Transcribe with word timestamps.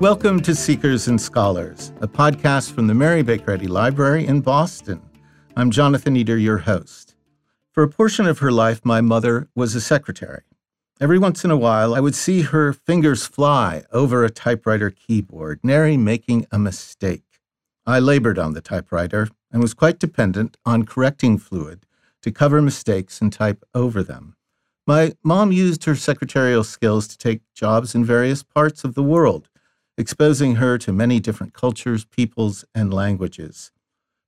Welcome 0.00 0.40
to 0.40 0.56
Seekers 0.56 1.06
and 1.06 1.20
Scholars, 1.20 1.92
a 2.00 2.08
podcast 2.08 2.72
from 2.72 2.88
the 2.88 2.94
Mary 2.94 3.22
Baker 3.22 3.52
Eddy 3.52 3.68
Library 3.68 4.26
in 4.26 4.40
Boston. 4.40 5.00
I'm 5.56 5.70
Jonathan 5.70 6.16
Eder, 6.16 6.36
your 6.36 6.58
host. 6.58 7.14
For 7.70 7.84
a 7.84 7.88
portion 7.88 8.26
of 8.26 8.40
her 8.40 8.50
life, 8.50 8.84
my 8.84 9.00
mother 9.00 9.48
was 9.54 9.76
a 9.76 9.80
secretary. 9.80 10.42
Every 11.00 11.18
once 11.18 11.44
in 11.44 11.52
a 11.52 11.56
while, 11.56 11.94
I 11.94 12.00
would 12.00 12.16
see 12.16 12.42
her 12.42 12.72
fingers 12.72 13.24
fly 13.26 13.84
over 13.92 14.24
a 14.24 14.30
typewriter 14.30 14.90
keyboard, 14.90 15.60
nary 15.62 15.96
making 15.96 16.48
a 16.50 16.58
mistake. 16.58 17.40
I 17.86 18.00
labored 18.00 18.38
on 18.38 18.52
the 18.52 18.60
typewriter 18.60 19.28
and 19.52 19.62
was 19.62 19.74
quite 19.74 20.00
dependent 20.00 20.56
on 20.66 20.86
correcting 20.86 21.38
fluid 21.38 21.86
to 22.22 22.32
cover 22.32 22.60
mistakes 22.60 23.20
and 23.20 23.32
type 23.32 23.62
over 23.74 24.02
them. 24.02 24.34
My 24.88 25.12
mom 25.22 25.52
used 25.52 25.84
her 25.84 25.94
secretarial 25.94 26.64
skills 26.64 27.06
to 27.08 27.16
take 27.16 27.42
jobs 27.54 27.94
in 27.94 28.04
various 28.04 28.42
parts 28.42 28.82
of 28.82 28.94
the 28.94 29.02
world, 29.02 29.48
exposing 29.96 30.56
her 30.56 30.78
to 30.78 30.92
many 30.92 31.20
different 31.20 31.52
cultures, 31.52 32.04
peoples, 32.04 32.64
and 32.74 32.92
languages. 32.92 33.70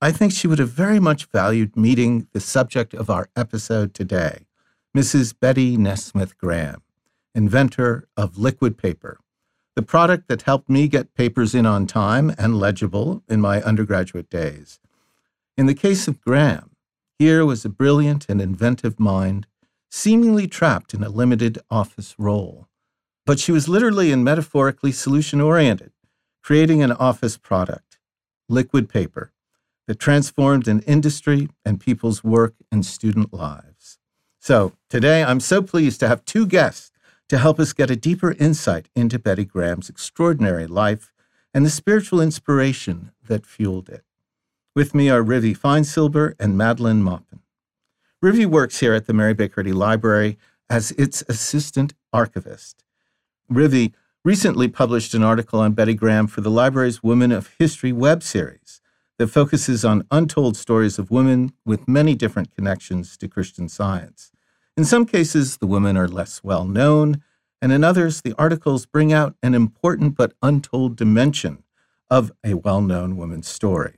I 0.00 0.12
think 0.12 0.32
she 0.32 0.46
would 0.46 0.58
have 0.58 0.70
very 0.70 1.00
much 1.00 1.26
valued 1.26 1.76
meeting 1.76 2.28
the 2.32 2.40
subject 2.40 2.94
of 2.94 3.08
our 3.08 3.28
episode 3.34 3.94
today, 3.94 4.46
Mrs. 4.96 5.34
Bette 5.38 5.76
Nesmith 5.76 6.36
Graham, 6.38 6.82
inventor 7.34 8.06
of 8.16 8.38
liquid 8.38 8.76
paper, 8.76 9.18
the 9.74 9.82
product 9.82 10.28
that 10.28 10.42
helped 10.42 10.68
me 10.68 10.86
get 10.88 11.14
papers 11.14 11.54
in 11.54 11.66
on 11.66 11.86
time 11.86 12.34
and 12.38 12.58
legible 12.58 13.22
in 13.28 13.40
my 13.40 13.62
undergraduate 13.62 14.30
days. 14.30 14.80
In 15.56 15.66
the 15.66 15.74
case 15.74 16.06
of 16.06 16.20
Graham, 16.20 16.70
here 17.18 17.44
was 17.46 17.64
a 17.64 17.70
brilliant 17.70 18.26
and 18.28 18.40
inventive 18.40 19.00
mind, 19.00 19.46
seemingly 19.90 20.46
trapped 20.46 20.92
in 20.92 21.02
a 21.02 21.08
limited 21.08 21.58
office 21.70 22.14
role. 22.18 22.68
But 23.26 23.40
she 23.40 23.52
was 23.52 23.68
literally 23.68 24.12
and 24.12 24.24
metaphorically 24.24 24.92
solution 24.92 25.40
oriented, 25.40 25.90
creating 26.42 26.82
an 26.82 26.92
office 26.92 27.36
product, 27.36 27.98
liquid 28.48 28.88
paper, 28.88 29.32
that 29.88 29.98
transformed 29.98 30.68
an 30.68 30.80
industry 30.80 31.48
and 31.64 31.80
people's 31.80 32.24
work 32.24 32.54
and 32.70 32.86
student 32.86 33.34
lives. 33.34 33.98
So 34.40 34.72
today, 34.88 35.24
I'm 35.24 35.40
so 35.40 35.60
pleased 35.60 36.00
to 36.00 36.08
have 36.08 36.24
two 36.24 36.46
guests 36.46 36.92
to 37.28 37.38
help 37.38 37.58
us 37.58 37.72
get 37.72 37.90
a 37.90 37.96
deeper 37.96 38.32
insight 38.32 38.88
into 38.94 39.18
Bette 39.18 39.44
Graham's 39.44 39.88
extraordinary 39.88 40.68
life 40.68 41.12
and 41.52 41.66
the 41.66 41.70
spiritual 41.70 42.20
inspiration 42.20 43.10
that 43.26 43.44
fueled 43.44 43.88
it. 43.88 44.04
With 44.76 44.94
me 44.94 45.10
are 45.10 45.22
Rivi 45.22 45.56
Feinsilber 45.56 46.34
and 46.38 46.56
Madeline 46.56 47.02
Maupin. 47.02 47.40
Rivi 48.22 48.46
works 48.46 48.78
here 48.78 48.94
at 48.94 49.06
the 49.06 49.12
Mary 49.12 49.34
Baker 49.34 49.62
Eddy 49.62 49.72
Library 49.72 50.38
as 50.70 50.92
its 50.92 51.24
assistant 51.28 51.94
archivist. 52.12 52.84
Rivi 53.50 53.92
recently 54.24 54.66
published 54.68 55.14
an 55.14 55.22
article 55.22 55.60
on 55.60 55.72
Bette 55.72 55.94
Graham 55.94 56.26
for 56.26 56.40
the 56.40 56.50
library's 56.50 57.02
Women 57.02 57.30
of 57.30 57.54
History 57.58 57.92
web 57.92 58.22
series 58.22 58.80
that 59.18 59.28
focuses 59.28 59.84
on 59.84 60.06
untold 60.10 60.56
stories 60.56 60.98
of 60.98 61.10
women 61.10 61.52
with 61.64 61.88
many 61.88 62.14
different 62.14 62.54
connections 62.54 63.16
to 63.16 63.28
Christian 63.28 63.68
science. 63.68 64.32
In 64.76 64.84
some 64.84 65.06
cases, 65.06 65.58
the 65.58 65.66
women 65.66 65.96
are 65.96 66.08
less 66.08 66.42
well 66.42 66.64
known, 66.64 67.22
and 67.62 67.72
in 67.72 67.84
others, 67.84 68.20
the 68.20 68.34
articles 68.36 68.84
bring 68.84 69.12
out 69.12 69.36
an 69.42 69.54
important 69.54 70.16
but 70.16 70.34
untold 70.42 70.96
dimension 70.96 71.62
of 72.10 72.32
a 72.44 72.54
well 72.54 72.82
known 72.82 73.16
woman's 73.16 73.48
story. 73.48 73.94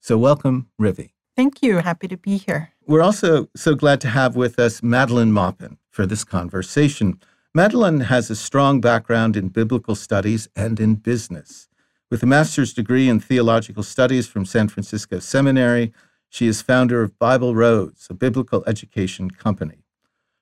So, 0.00 0.16
welcome, 0.16 0.68
Rivi. 0.80 1.10
Thank 1.36 1.62
you. 1.62 1.78
Happy 1.78 2.08
to 2.08 2.16
be 2.16 2.36
here. 2.36 2.72
We're 2.86 3.02
also 3.02 3.48
so 3.56 3.74
glad 3.74 4.00
to 4.02 4.08
have 4.08 4.36
with 4.36 4.58
us 4.58 4.82
Madeline 4.82 5.32
Maupin 5.32 5.78
for 5.90 6.06
this 6.06 6.24
conversation. 6.24 7.20
Madeline 7.54 8.00
has 8.00 8.30
a 8.30 8.34
strong 8.34 8.80
background 8.80 9.36
in 9.36 9.48
biblical 9.48 9.94
studies 9.94 10.48
and 10.56 10.80
in 10.80 10.94
business. 10.94 11.68
With 12.10 12.22
a 12.22 12.26
master's 12.26 12.72
degree 12.72 13.10
in 13.10 13.20
theological 13.20 13.82
studies 13.82 14.26
from 14.26 14.46
San 14.46 14.68
Francisco 14.68 15.18
Seminary, 15.18 15.92
she 16.30 16.46
is 16.46 16.62
founder 16.62 17.02
of 17.02 17.18
Bible 17.18 17.54
Roads, 17.54 18.06
a 18.08 18.14
biblical 18.14 18.64
education 18.66 19.30
company. 19.30 19.84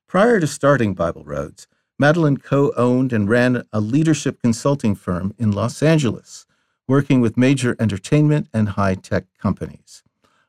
Prior 0.06 0.38
to 0.38 0.46
starting 0.46 0.94
Bible 0.94 1.24
Roads, 1.24 1.66
Madeline 1.98 2.36
co 2.36 2.72
owned 2.76 3.12
and 3.12 3.28
ran 3.28 3.64
a 3.72 3.80
leadership 3.80 4.40
consulting 4.40 4.94
firm 4.94 5.34
in 5.36 5.50
Los 5.50 5.82
Angeles, 5.82 6.46
working 6.86 7.20
with 7.20 7.36
major 7.36 7.74
entertainment 7.80 8.46
and 8.54 8.68
high 8.68 8.94
tech 8.94 9.24
companies. 9.36 10.04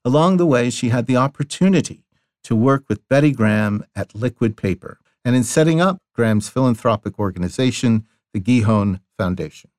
Along 0.05 0.37
the 0.37 0.45
way, 0.45 0.69
she 0.69 0.89
had 0.89 1.07
the 1.07 1.17
opportunity 1.17 2.05
to 2.43 2.55
work 2.55 2.83
with 2.87 3.07
Bette 3.07 3.31
Graham 3.31 3.83
at 3.95 4.13
Liquid 4.13 4.55
Paper 4.55 4.99
and 5.23 5.35
in 5.35 5.43
setting 5.43 5.81
up 5.81 5.97
Graham's 6.15 6.49
philanthropic 6.49 7.19
organization, 7.19 8.05
the 8.33 8.39
Gihon 8.39 9.01
Foundation. 9.17 9.69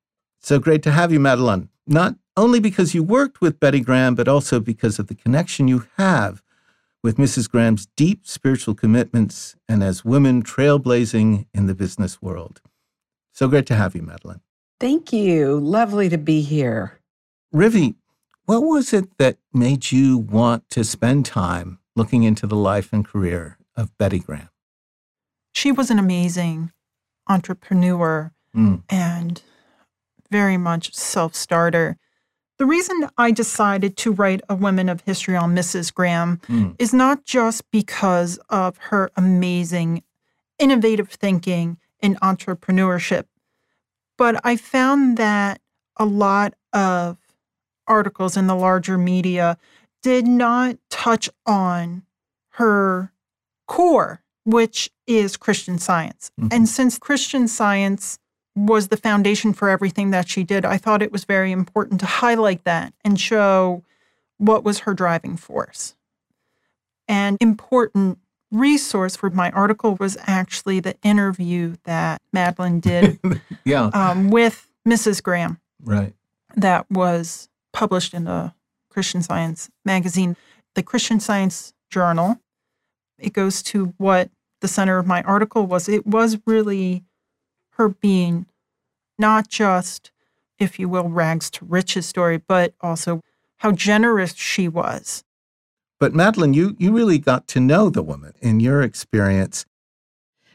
So 0.41 0.58
great 0.58 0.82
to 0.82 0.92
have 0.92 1.12
you, 1.12 1.20
Madeline, 1.20 1.69
not 1.86 2.16
only 2.36 2.60
because 2.60 2.94
you 2.94 3.03
worked 3.03 3.41
with 3.41 3.60
Bette 3.60 3.81
Graham, 3.81 4.14
but 4.14 4.28
also 4.28 4.60
because 4.60 4.98
of 4.98 5.06
the 5.06 5.14
connection 5.14 5.69
you 5.69 5.86
have 5.97 6.42
with 7.02 7.16
Mrs. 7.16 7.50
Graham's 7.50 7.86
deep 7.97 8.26
spiritual 8.26 8.75
commitments 8.75 9.56
and 9.69 9.82
as 9.82 10.04
women 10.04 10.42
trailblazing 10.42 11.47
in 11.52 11.66
the 11.66 11.75
business 11.75 12.22
world. 12.22 12.60
So 13.32 13.48
great 13.48 13.66
to 13.66 13.75
have 13.75 13.94
you, 13.94 14.02
Madeline. 14.02 14.41
Thank 14.78 15.12
you. 15.12 15.58
Lovely 15.58 16.08
to 16.08 16.19
be 16.19 16.42
here. 16.42 17.00
Rivi, 17.54 17.97
what 18.47 18.62
was 18.62 18.92
it 18.92 19.16
that 19.19 19.38
made 19.52 19.92
you 19.92 20.19
want 20.19 20.69
to 20.70 20.84
spend 20.84 21.26
time 21.26 21.78
looking 21.94 22.22
into 22.22 22.47
the 22.47 22.56
life 22.56 22.92
and 22.92 23.04
career 23.04 23.58
of 23.76 23.97
Bette 23.98 24.19
Graham? 24.19 24.48
She 25.52 25.70
was 25.70 25.90
an 25.90 25.98
amazing 25.98 26.72
entrepreneur 27.28 28.32
mm. 28.54 28.82
and 28.88 29.42
very 30.30 30.56
much 30.56 30.94
self 30.94 31.34
starter. 31.34 31.96
The 32.58 32.66
reason 32.66 33.08
I 33.18 33.30
decided 33.30 33.96
to 33.98 34.12
write 34.12 34.40
a 34.48 34.54
Women 34.54 34.88
of 34.88 35.02
History 35.02 35.36
on 35.36 35.54
Mrs. 35.54 35.92
Graham 35.92 36.38
mm. 36.48 36.74
is 36.78 36.94
not 36.94 37.24
just 37.24 37.70
because 37.70 38.38
of 38.48 38.76
her 38.78 39.10
amazing, 39.16 40.02
innovative 40.58 41.08
thinking 41.08 41.78
in 42.00 42.16
entrepreneurship, 42.16 43.24
but 44.16 44.40
I 44.44 44.56
found 44.56 45.16
that 45.19 45.60
a 45.96 46.04
lot 46.04 46.54
of 46.72 47.19
articles 47.86 48.36
in 48.36 48.46
the 48.46 48.56
larger 48.56 48.96
media 48.96 49.58
did 50.02 50.26
not 50.26 50.76
touch 50.90 51.28
on 51.46 52.02
her 52.50 53.12
core 53.66 54.22
which 54.44 54.91
is 55.06 55.36
Christian 55.36 55.78
science. 55.78 56.30
Mm-hmm. 56.41 56.48
And 56.53 56.69
since 56.69 56.98
Christian 56.98 57.48
science 57.48 58.19
was 58.54 58.88
the 58.88 58.97
foundation 58.97 59.53
for 59.53 59.69
everything 59.69 60.10
that 60.10 60.28
she 60.28 60.44
did, 60.44 60.64
I 60.64 60.76
thought 60.76 61.03
it 61.03 61.12
was 61.12 61.25
very 61.25 61.53
important 61.53 62.00
to 62.00 62.06
highlight 62.06 62.64
that 62.64 62.92
and 63.04 63.19
show 63.19 63.84
what 64.38 64.64
was 64.64 64.81
her 64.81 64.94
driving 64.94 65.36
force. 65.36 65.94
An 67.08 67.36
important 67.41 68.19
resource 68.50 69.16
for 69.16 69.31
my 69.31 69.50
article 69.52 69.97
was 69.98 70.16
actually 70.26 70.81
the 70.81 70.97
interview 71.02 71.76
that 71.84 72.20
Madeline 72.32 72.81
did 72.81 73.19
yeah. 73.64 73.86
um, 73.94 74.31
with 74.31 74.70
Mrs. 74.86 75.22
Graham. 75.22 75.58
Right. 75.82 76.14
That 76.54 76.91
was 76.91 77.48
published 77.72 78.12
in 78.12 78.25
the 78.25 78.52
Christian 78.91 79.22
Science 79.22 79.70
magazine. 79.84 80.36
The 80.75 80.82
Christian 80.82 81.19
Science 81.19 81.72
Journal 81.91 82.38
it 83.22 83.33
goes 83.33 83.62
to 83.65 83.94
what 83.99 84.31
the 84.60 84.69
center 84.69 84.99
of 84.99 85.06
my 85.06 85.22
article 85.22 85.66
was. 85.66 85.88
It 85.88 86.06
was 86.06 86.38
really 86.47 87.05
her 87.72 87.88
being 87.88 88.47
not 89.19 89.49
just, 89.49 90.10
if 90.59 90.78
you 90.78 90.88
will, 90.88 91.09
rags 91.09 91.50
to 91.50 91.65
riches 91.65 92.06
story, 92.06 92.38
but 92.38 92.75
also 92.81 93.21
how 93.59 93.72
generous 93.72 94.34
she 94.34 94.69
was. 94.69 95.25
But 96.00 96.15
Madeline, 96.15 96.55
you, 96.55 96.75
you 96.78 96.93
really 96.93 97.19
got 97.19 97.47
to 97.49 97.61
know 97.61 97.88
the 97.88 98.03
woman 98.03 98.34
in 98.41 98.59
your 98.59 98.82
experience. 98.82 99.66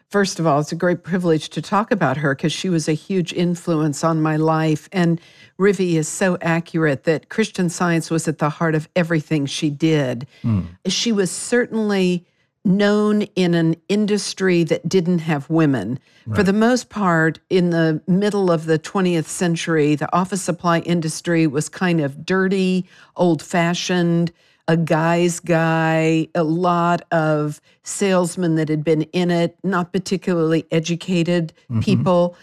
First 0.09 0.39
of 0.39 0.47
all, 0.47 0.59
it's 0.59 0.72
a 0.72 0.75
great 0.75 1.03
privilege 1.03 1.50
to 1.50 1.62
talk 1.62 1.91
about 1.91 2.18
her 2.18 2.33
because 2.33 2.53
she 2.53 2.69
was 2.69 2.88
a 2.88 2.94
huge 2.94 3.33
influence 3.33 4.03
on 4.03 4.21
my 4.21 4.38
life. 4.38 4.88
And 4.94 5.19
Rivi 5.59 5.94
is 5.94 6.07
so 6.07 6.38
accurate 6.41 7.03
that 7.03 7.27
Christian 7.27 7.69
science 7.69 8.09
was 8.09 8.27
at 8.27 8.38
the 8.38 8.50
heart 8.50 8.74
of 8.74 8.88
everything 8.95 9.45
she 9.45 9.69
did. 9.69 10.25
Mm. 10.44 10.68
She 10.88 11.12
was 11.12 11.30
certainly 11.30 12.25
known 12.67 13.23
in 13.35 13.53
an 13.53 13.75
industry 13.87 14.63
that 14.65 14.87
didn't 14.87 15.19
have 15.19 15.49
women. 15.49 15.97
Right. 16.25 16.35
For 16.35 16.43
the 16.43 16.53
most 16.53 16.89
part, 16.89 17.39
in 17.49 17.69
the 17.69 18.01
middle 18.07 18.51
of 18.51 18.65
the 18.65 18.77
20th 18.77 19.25
century, 19.25 19.95
the 19.95 20.13
office 20.13 20.41
supply 20.41 20.79
industry 20.79 21.47
was 21.47 21.69
kind 21.69 22.01
of 22.01 22.25
dirty, 22.25 22.85
old 23.15 23.41
fashioned, 23.41 24.31
a 24.67 24.75
guy's 24.75 25.39
guy, 25.39 26.27
a 26.35 26.43
lot 26.43 27.01
of 27.11 27.61
salesmen 27.83 28.55
that 28.55 28.67
had 28.67 28.83
been 28.83 29.03
in 29.13 29.31
it, 29.31 29.57
not 29.63 29.93
particularly 29.93 30.65
educated 30.71 31.53
mm-hmm. 31.63 31.79
people. 31.79 32.35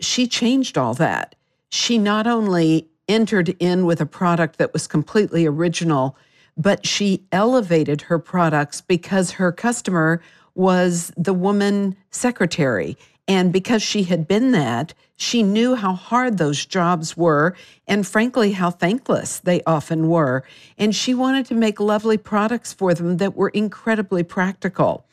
She 0.00 0.26
changed 0.26 0.78
all 0.78 0.94
that. 0.94 1.34
She 1.70 1.98
not 1.98 2.26
only 2.26 2.88
entered 3.08 3.54
in 3.58 3.84
with 3.84 4.00
a 4.00 4.06
product 4.06 4.58
that 4.58 4.72
was 4.72 4.86
completely 4.86 5.44
original, 5.44 6.16
but 6.58 6.84
she 6.84 7.22
elevated 7.30 8.02
her 8.02 8.18
products 8.18 8.80
because 8.80 9.32
her 9.32 9.52
customer 9.52 10.20
was 10.54 11.12
the 11.16 11.32
woman 11.32 11.96
secretary. 12.10 12.98
And 13.28 13.52
because 13.52 13.82
she 13.82 14.04
had 14.04 14.26
been 14.26 14.50
that, 14.50 14.92
she 15.16 15.42
knew 15.42 15.74
how 15.74 15.92
hard 15.92 16.38
those 16.38 16.64
jobs 16.64 17.16
were 17.16 17.54
and, 17.86 18.06
frankly, 18.06 18.52
how 18.52 18.70
thankless 18.70 19.38
they 19.40 19.62
often 19.66 20.08
were. 20.08 20.42
And 20.78 20.94
she 20.94 21.14
wanted 21.14 21.46
to 21.46 21.54
make 21.54 21.78
lovely 21.78 22.16
products 22.16 22.72
for 22.72 22.94
them 22.94 23.18
that 23.18 23.36
were 23.36 23.50
incredibly 23.50 24.22
practical. 24.22 25.04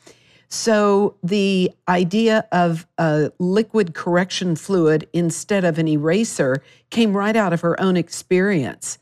So, 0.47 1.15
the 1.23 1.71
idea 1.89 2.47
of 2.51 2.87
a 2.97 3.31
liquid 3.39 3.93
correction 3.93 4.55
fluid 4.55 5.07
instead 5.11 5.65
of 5.65 5.77
an 5.77 5.87
eraser 5.87 6.61
came 6.91 7.17
right 7.17 7.35
out 7.35 7.51
of 7.51 7.61
her 7.61 7.79
own 7.81 7.97
experience. 7.97 8.97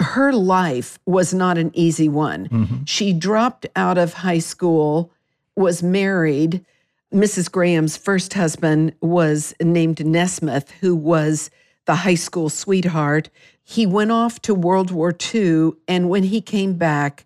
Her 0.00 0.32
life 0.32 0.98
was 1.06 1.34
not 1.34 1.58
an 1.58 1.70
easy 1.74 2.08
one. 2.08 2.48
Mm-hmm. 2.48 2.84
She 2.84 3.12
dropped 3.12 3.66
out 3.74 3.98
of 3.98 4.12
high 4.14 4.38
school, 4.38 5.10
was 5.56 5.82
married, 5.82 6.64
Mrs. 7.12 7.50
Graham's 7.50 7.96
first 7.96 8.34
husband 8.34 8.92
was 9.00 9.54
named 9.60 10.04
Nesmith, 10.04 10.70
who 10.80 10.94
was 10.94 11.50
the 11.86 11.94
high 11.94 12.14
school 12.14 12.50
sweetheart. 12.50 13.30
He 13.64 13.86
went 13.86 14.12
off 14.12 14.40
to 14.42 14.54
World 14.54 14.90
War 14.90 15.16
II, 15.34 15.72
and 15.86 16.10
when 16.10 16.22
he 16.24 16.40
came 16.40 16.74
back, 16.74 17.24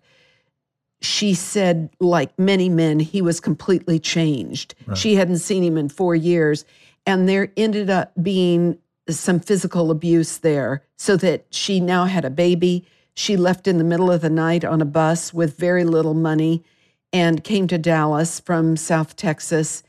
she 1.01 1.33
said, 1.33 1.89
like 1.99 2.37
many 2.39 2.69
men, 2.69 2.99
he 2.99 3.21
was 3.21 3.41
completely 3.41 3.99
changed. 3.99 4.73
Right. 4.87 4.97
She 4.97 5.15
hadn't 5.15 5.39
seen 5.39 5.63
him 5.63 5.77
in 5.77 5.89
four 5.89 6.15
years, 6.15 6.63
and 7.05 7.27
there 7.27 7.51
ended 7.57 7.89
up 7.89 8.13
being 8.21 8.77
some 9.09 9.39
physical 9.39 9.91
abuse 9.91 10.37
there, 10.37 10.83
so 10.97 11.17
that 11.17 11.45
she 11.51 11.79
now 11.79 12.05
had 12.05 12.25
a 12.25 12.29
baby. 12.29 12.85
She 13.15 13.37
left 13.37 13.67
in 13.67 13.77
the 13.77 13.83
middle 13.83 14.11
of 14.11 14.21
the 14.21 14.29
night 14.29 14.63
on 14.63 14.81
a 14.81 14.85
bus 14.85 15.33
with 15.33 15.57
very 15.57 15.83
little 15.83 16.13
money 16.13 16.63
and 17.11 17.43
came 17.43 17.67
to 17.67 17.77
Dallas 17.77 18.39
from 18.39 18.75
South 18.75 19.15
Texas. 19.15 19.83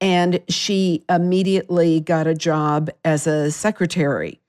And 0.00 0.40
she 0.48 1.04
immediately 1.08 2.00
got 2.00 2.26
a 2.26 2.34
job 2.34 2.90
as 3.04 3.26
a 3.26 3.50
secretary. 3.50 4.40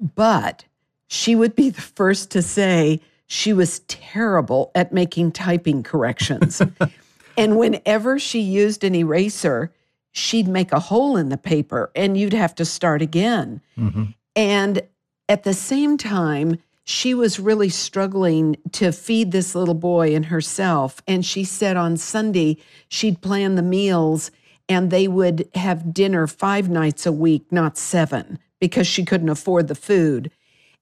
But 0.00 0.64
she 1.08 1.34
would 1.34 1.54
be 1.54 1.70
the 1.70 1.80
first 1.80 2.30
to 2.30 2.42
say 2.42 3.00
she 3.26 3.52
was 3.52 3.80
terrible 3.80 4.70
at 4.74 4.92
making 4.92 5.32
typing 5.32 5.82
corrections. 5.82 6.62
and 7.36 7.58
whenever 7.58 8.18
she 8.18 8.40
used 8.40 8.84
an 8.84 8.94
eraser, 8.94 9.72
she'd 10.14 10.46
make 10.46 10.72
a 10.72 10.78
hole 10.78 11.16
in 11.16 11.28
the 11.28 11.36
paper 11.36 11.90
and 11.94 12.16
you'd 12.16 12.32
have 12.32 12.54
to 12.54 12.64
start 12.64 13.02
again. 13.02 13.60
Mm-hmm. 13.76 14.04
And 14.36 14.82
at 15.28 15.42
the 15.42 15.52
same 15.52 15.98
time, 15.98 16.58
she 16.84 17.14
was 17.14 17.40
really 17.40 17.68
struggling 17.68 18.56
to 18.72 18.92
feed 18.92 19.32
this 19.32 19.54
little 19.54 19.74
boy 19.74 20.14
and 20.14 20.26
herself. 20.26 21.02
And 21.08 21.26
she 21.26 21.42
said 21.42 21.76
on 21.76 21.96
Sunday, 21.96 22.58
she'd 22.88 23.22
plan 23.22 23.56
the 23.56 23.62
meals 23.62 24.30
and 24.68 24.90
they 24.90 25.08
would 25.08 25.48
have 25.54 25.92
dinner 25.92 26.26
five 26.26 26.68
nights 26.68 27.06
a 27.06 27.12
week, 27.12 27.50
not 27.50 27.76
seven, 27.76 28.38
because 28.60 28.86
she 28.86 29.04
couldn't 29.04 29.28
afford 29.28 29.66
the 29.66 29.74
food. 29.74 30.30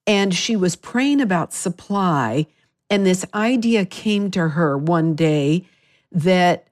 And 0.07 0.35
she 0.35 0.57
was 0.57 0.77
praying 0.77 1.23
about 1.23 1.55
supply. 1.55 2.47
And 2.91 3.07
this 3.07 3.25
idea 3.33 3.87
came 3.87 4.31
to 4.33 4.51
her 4.51 4.77
one 4.77 5.15
day 5.15 5.65
that 6.11 6.69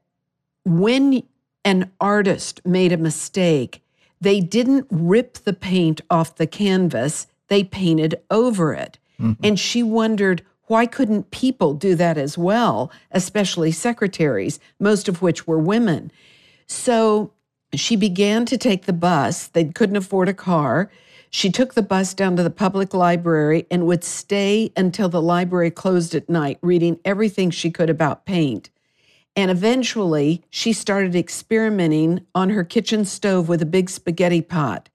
when 0.65 1.23
an 1.65 1.91
artist 2.01 2.65
made 2.65 2.93
a 2.93 2.97
mistake, 2.97 3.83
they 4.21 4.41
didn't 4.41 4.87
rip 4.91 5.35
the 5.35 5.53
paint 5.53 6.01
off 6.11 6.37
the 6.37 6.47
canvas, 6.47 7.27
they 7.49 7.65
painted 7.65 8.21
over 8.31 8.73
it. 8.75 8.99
Mm-hmm. 9.21 9.45
And 9.45 9.59
she 9.59 9.83
wondered 9.83 10.43
why 10.67 10.87
couldn't 10.87 11.33
people 11.33 11.75
do 11.75 11.97
that 11.97 12.17
as 12.17 12.39
well, 12.39 12.93
especially 13.11 13.73
secretaries, 13.73 14.61
most 14.79 15.09
of 15.09 15.21
which 15.21 15.47
were 15.47 15.59
women. 15.59 16.13
So 16.67 17.33
she 17.75 17.97
began 17.97 18.47
to 18.47 18.57
take 18.57 18.87
the 18.87 18.93
bus. 18.93 19.49
They 19.49 19.65
couldn't 19.65 19.97
afford 19.97 20.29
a 20.29 20.35
car. 20.35 20.91
She 21.31 21.51
took 21.51 21.75
the 21.75 21.83
bus 21.83 22.15
down 22.15 22.37
to 22.37 22.43
the 22.43 22.51
public 22.51 22.95
library 22.95 23.67
and 23.71 23.87
would 23.87 24.05
stay 24.05 24.73
until 24.77 25.09
the 25.09 25.23
library 25.23 25.71
closed 25.71 26.15
at 26.15 26.29
night, 26.29 26.59
reading 26.63 27.01
everything 27.05 27.51
she 27.51 27.71
could 27.71 27.91
about 27.91 28.25
paint. 28.25 28.71
And 29.37 29.51
eventually, 29.51 30.45
she 30.51 30.73
started 30.73 31.15
experimenting 31.15 32.27
on 32.35 32.51
her 32.51 32.65
kitchen 32.65 33.05
stove 33.05 33.49
with 33.49 33.63
a 33.63 33.67
big 33.67 33.89
spaghetti 33.89 34.43
pot. 34.43 34.89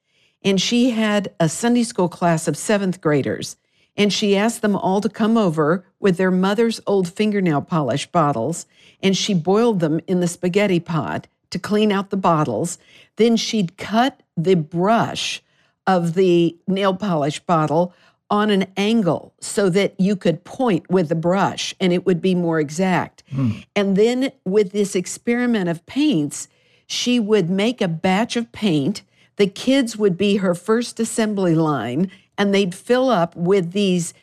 And 0.43 0.61
she 0.61 0.91
had 0.91 1.33
a 1.39 1.49
Sunday 1.49 1.83
school 1.83 2.09
class 2.09 2.47
of 2.47 2.57
seventh 2.57 3.01
graders 3.01 3.57
and 3.97 4.11
she 4.11 4.35
asked 4.35 4.61
them 4.61 4.75
all 4.75 5.01
to 5.01 5.09
come 5.09 5.37
over 5.37 5.85
with 5.99 6.17
their 6.17 6.31
mother's 6.31 6.81
old 6.85 7.07
fingernail 7.07 7.61
polish 7.61 8.07
bottles, 8.07 8.65
and 9.01 9.15
she 9.15 9.33
boiled 9.33 9.79
them 9.79 9.99
in 10.07 10.19
the 10.19 10.27
spaghetti 10.27 10.79
pot 10.79 11.27
to 11.49 11.59
clean 11.59 11.91
out 11.91 12.09
the 12.09 12.17
bottles. 12.17 12.77
Then 13.15 13.37
she'd 13.37 13.77
cut 13.77 14.21
the 14.35 14.55
brush 14.55 15.41
of 15.87 16.15
the 16.15 16.57
nail 16.67 16.93
polish 16.93 17.39
bottle 17.39 17.93
on 18.29 18.49
an 18.49 18.65
angle 18.75 19.33
so 19.39 19.69
that 19.69 19.93
you 19.99 20.15
could 20.15 20.43
point 20.43 20.89
with 20.89 21.09
the 21.09 21.15
brush 21.15 21.75
and 21.79 21.93
it 21.93 22.05
would 22.05 22.21
be 22.21 22.35
more 22.35 22.59
exact. 22.59 23.23
Mm. 23.31 23.65
And 23.75 23.95
then 23.95 24.31
with 24.43 24.71
this 24.71 24.95
experiment 24.95 25.69
of 25.69 25.85
paints, 25.85 26.47
she 26.87 27.19
would 27.19 27.49
make 27.49 27.81
a 27.81 27.87
batch 27.87 28.35
of 28.35 28.51
paint. 28.51 29.03
The 29.35 29.47
kids 29.47 29.95
would 29.97 30.17
be 30.17 30.37
her 30.37 30.55
first 30.55 30.99
assembly 30.99 31.55
line 31.55 32.09
and 32.37 32.53
they'd 32.53 32.75
fill 32.75 33.09
up 33.09 33.35
with 33.35 33.71
these 33.71 34.13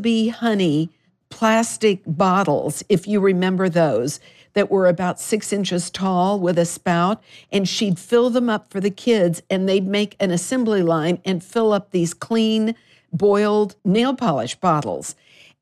Bee 0.00 0.28
honey 0.28 0.90
plastic 1.30 2.02
bottles, 2.06 2.82
if 2.88 3.06
you 3.06 3.20
remember 3.20 3.68
those, 3.68 4.20
that 4.52 4.70
were 4.70 4.86
about 4.86 5.20
six 5.20 5.52
inches 5.52 5.90
tall 5.90 6.40
with 6.40 6.58
a 6.58 6.64
spout. 6.64 7.22
And 7.52 7.68
she'd 7.68 7.98
fill 7.98 8.30
them 8.30 8.50
up 8.50 8.70
for 8.70 8.80
the 8.80 8.90
kids, 8.90 9.42
and 9.48 9.68
they'd 9.68 9.86
make 9.86 10.16
an 10.18 10.30
assembly 10.30 10.82
line 10.82 11.20
and 11.24 11.42
fill 11.42 11.72
up 11.72 11.92
these 11.92 12.12
clean, 12.14 12.74
boiled 13.12 13.76
nail 13.84 14.14
polish 14.14 14.54
bottles. 14.56 15.14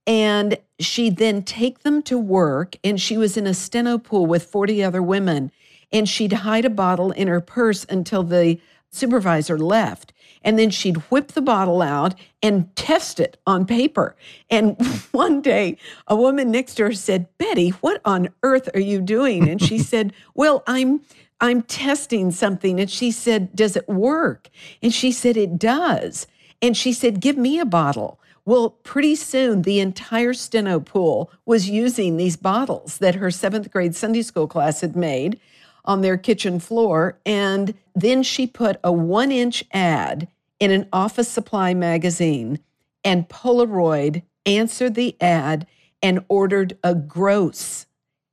And 0.07 0.57
she'd 0.81 1.17
then 1.17 1.43
take 1.43 1.81
them 1.81 2.03
to 2.03 2.19
work, 2.19 2.77
and 2.83 3.01
she 3.01 3.19
was 3.19 3.37
in 3.37 3.47
a 3.47 3.53
steno 3.53 3.99
pool 3.99 4.27
with 4.27 4.45
40 4.45 4.83
other 4.83 5.03
women. 5.03 5.51
And 5.93 6.09
she'd 6.09 6.33
hide 6.33 6.65
a 6.65 6.71
bottle 6.71 7.11
in 7.11 7.29
her 7.29 7.41
purse 7.41 7.85
until 7.89 8.23
the 8.23 8.59
supervisor 8.91 9.59
left 9.59 10.13
and 10.43 10.59
then 10.59 10.71
she'd 10.71 10.97
whip 11.11 11.29
the 11.29 11.43
bottle 11.43 11.83
out 11.83 12.15
and 12.43 12.75
test 12.77 13.21
it 13.21 13.39
on 13.47 13.67
paper. 13.67 14.17
And 14.51 14.81
one 15.13 15.41
day, 15.41 15.77
a 16.07 16.17
woman 16.17 16.51
next 16.51 16.75
to 16.77 16.85
her 16.85 16.93
said, 16.93 17.27
"Bette, 17.39 17.71
what 17.81 18.01
on 18.05 18.29
earth 18.43 18.69
are 18.75 18.81
you 18.81 19.01
doing?" 19.01 19.49
And 19.49 19.63
she 19.63 19.79
said, 19.93 20.13
"Well, 20.35 20.63
I'm 20.67 21.03
I'm 21.41 21.63
testing 21.63 22.31
something." 22.31 22.81
And 22.81 22.91
she 22.91 23.11
said, 23.11 23.55
"Does 23.55 23.77
it 23.77 23.89
work?" 23.89 24.49
And 24.83 24.93
she 24.93 25.13
said, 25.13 25.37
"It 25.37 25.59
does." 25.59 26.27
And 26.61 26.77
she 26.77 26.93
said, 26.93 27.21
"Give 27.21 27.37
me 27.37 27.59
a 27.59 27.65
bottle." 27.65 28.19
Well, 28.45 28.71
pretty 28.83 29.15
soon, 29.15 29.63
the 29.63 29.79
entire 29.79 30.33
steno 30.33 30.81
pool 30.81 31.31
was 31.45 31.69
using 31.69 32.17
these 32.17 32.37
bottles 32.37 32.97
that 32.99 33.17
her 33.17 33.31
seventh 33.31 33.71
grade 33.71 33.95
Sunday 33.95 34.23
school 34.23 34.47
class 34.47 34.81
had 34.81 34.97
made 34.97 35.39
on 35.85 36.01
their 36.01 36.17
kitchen 36.17 36.59
floor. 36.59 37.19
And 37.27 37.75
then 37.95 38.23
she 38.23 38.47
put 38.47 38.81
a 38.83 38.91
one 38.91 39.31
inch 39.31 39.65
ad 39.73 40.29
in 40.59 40.71
an 40.71 40.89
office 40.93 41.29
supply 41.29 41.75
magazine, 41.75 42.59
and 43.05 43.29
Polaroid 43.29 44.23
answered 44.47 44.95
the 44.95 45.15
ad 45.21 45.67
and 46.03 46.25
ordered 46.29 46.79
a 46.83 46.95
gross. 46.95 47.87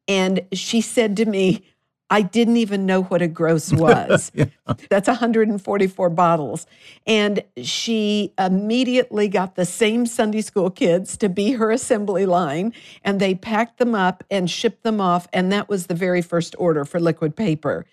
And 0.07 0.45
she 0.53 0.81
said 0.81 1.17
to 1.17 1.25
me, 1.25 1.65
I 2.09 2.21
didn't 2.21 2.57
even 2.57 2.85
know 2.85 3.03
what 3.03 3.21
a 3.21 3.27
gross 3.27 3.71
was. 3.73 4.31
yeah. 4.33 4.45
That's 4.89 5.07
144 5.07 6.09
bottles. 6.09 6.67
And 7.07 7.43
she 7.61 8.33
immediately 8.37 9.27
got 9.27 9.55
the 9.55 9.65
same 9.65 10.05
Sunday 10.05 10.41
school 10.41 10.69
kids 10.69 11.17
to 11.17 11.29
be 11.29 11.53
her 11.53 11.71
assembly 11.71 12.25
line, 12.25 12.73
and 13.03 13.19
they 13.19 13.35
packed 13.35 13.77
them 13.77 13.95
up 13.95 14.23
and 14.29 14.49
shipped 14.49 14.83
them 14.83 15.01
off. 15.01 15.27
And 15.33 15.51
that 15.51 15.67
was 15.67 15.87
the 15.87 15.95
very 15.95 16.21
first 16.21 16.55
order 16.57 16.85
for 16.85 16.99
liquid 16.99 17.35
paper. 17.35 17.85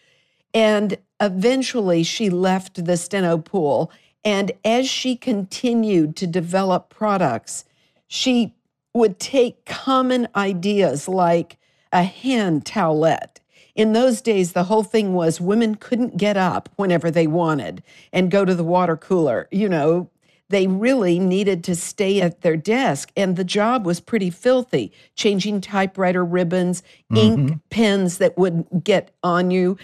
And 0.54 0.98
eventually 1.20 2.02
she 2.02 2.28
left 2.28 2.84
the 2.84 2.96
steno 2.96 3.38
pool. 3.38 3.90
And 4.24 4.52
as 4.64 4.88
she 4.88 5.16
continued 5.16 6.16
to 6.16 6.26
develop 6.26 6.90
products, 6.90 7.64
she 8.06 8.54
would 8.94 9.18
take 9.18 9.64
common 9.64 10.28
ideas 10.36 11.08
like 11.08 11.56
a 11.92 12.02
hand 12.02 12.64
towelette 12.64 13.38
in 13.74 13.92
those 13.92 14.20
days, 14.20 14.52
the 14.52 14.64
whole 14.64 14.82
thing 14.82 15.14
was 15.14 15.40
women 15.40 15.76
couldn't 15.76 16.16
get 16.16 16.36
up 16.36 16.68
whenever 16.76 17.10
they 17.10 17.26
wanted 17.26 17.82
and 18.12 18.30
go 18.30 18.44
to 18.44 18.54
the 18.54 18.64
water 18.64 18.96
cooler. 18.96 19.48
You 19.50 19.68
know, 19.68 20.10
they 20.50 20.66
really 20.66 21.18
needed 21.18 21.64
to 21.64 21.74
stay 21.74 22.20
at 22.20 22.42
their 22.42 22.56
desk, 22.56 23.10
and 23.16 23.36
the 23.36 23.44
job 23.44 23.86
was 23.86 24.00
pretty 24.00 24.28
filthy 24.28 24.92
changing 25.14 25.62
typewriter 25.62 26.24
ribbons, 26.24 26.82
mm-hmm. 27.10 27.16
ink 27.16 27.60
pens 27.70 28.18
that 28.18 28.36
would 28.36 28.66
get 28.84 29.14
on 29.22 29.50
you. 29.50 29.78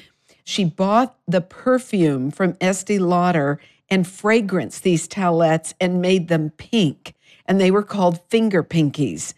She 0.45 0.65
bought 0.65 1.17
the 1.27 1.41
perfume 1.41 2.31
from 2.31 2.57
Estee 2.61 2.99
Lauder 2.99 3.59
and 3.89 4.07
fragrance 4.07 4.81
these 4.81 5.09
towelettes 5.09 5.73
and 5.81 6.03
made 6.03 6.29
them 6.29 6.51
pink, 6.59 7.15
and 7.47 7.59
they 7.59 7.71
were 7.71 7.83
called 7.83 8.21
finger 8.29 8.63
pinkies. 8.63 9.33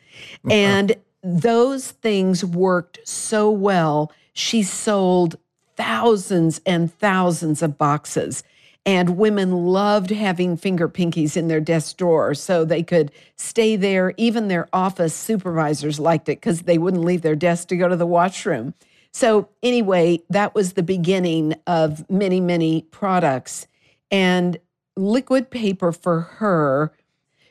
and 0.50 0.96
those 1.22 1.90
things 1.90 2.44
worked 2.44 2.98
so 3.04 3.50
well 3.50 4.10
she 4.40 4.62
sold 4.62 5.36
thousands 5.76 6.60
and 6.66 6.92
thousands 6.92 7.62
of 7.62 7.78
boxes. 7.78 8.42
And 8.86 9.18
women 9.18 9.66
loved 9.66 10.10
having 10.10 10.56
finger 10.56 10.88
pinkies 10.88 11.36
in 11.36 11.48
their 11.48 11.60
desk 11.60 11.98
drawer 11.98 12.34
so 12.34 12.64
they 12.64 12.82
could 12.82 13.12
stay 13.36 13.76
there. 13.76 14.14
Even 14.16 14.48
their 14.48 14.68
office 14.72 15.14
supervisors 15.14 16.00
liked 16.00 16.28
it 16.30 16.40
because 16.40 16.62
they 16.62 16.78
wouldn't 16.78 17.04
leave 17.04 17.20
their 17.20 17.36
desk 17.36 17.68
to 17.68 17.76
go 17.76 17.88
to 17.88 17.96
the 17.96 18.06
washroom. 18.06 18.72
So, 19.12 19.48
anyway, 19.62 20.22
that 20.30 20.54
was 20.54 20.72
the 20.72 20.82
beginning 20.82 21.54
of 21.66 22.08
many, 22.08 22.40
many 22.40 22.82
products. 22.90 23.66
And 24.10 24.58
liquid 24.96 25.50
paper 25.50 25.92
for 25.92 26.20
her, 26.20 26.92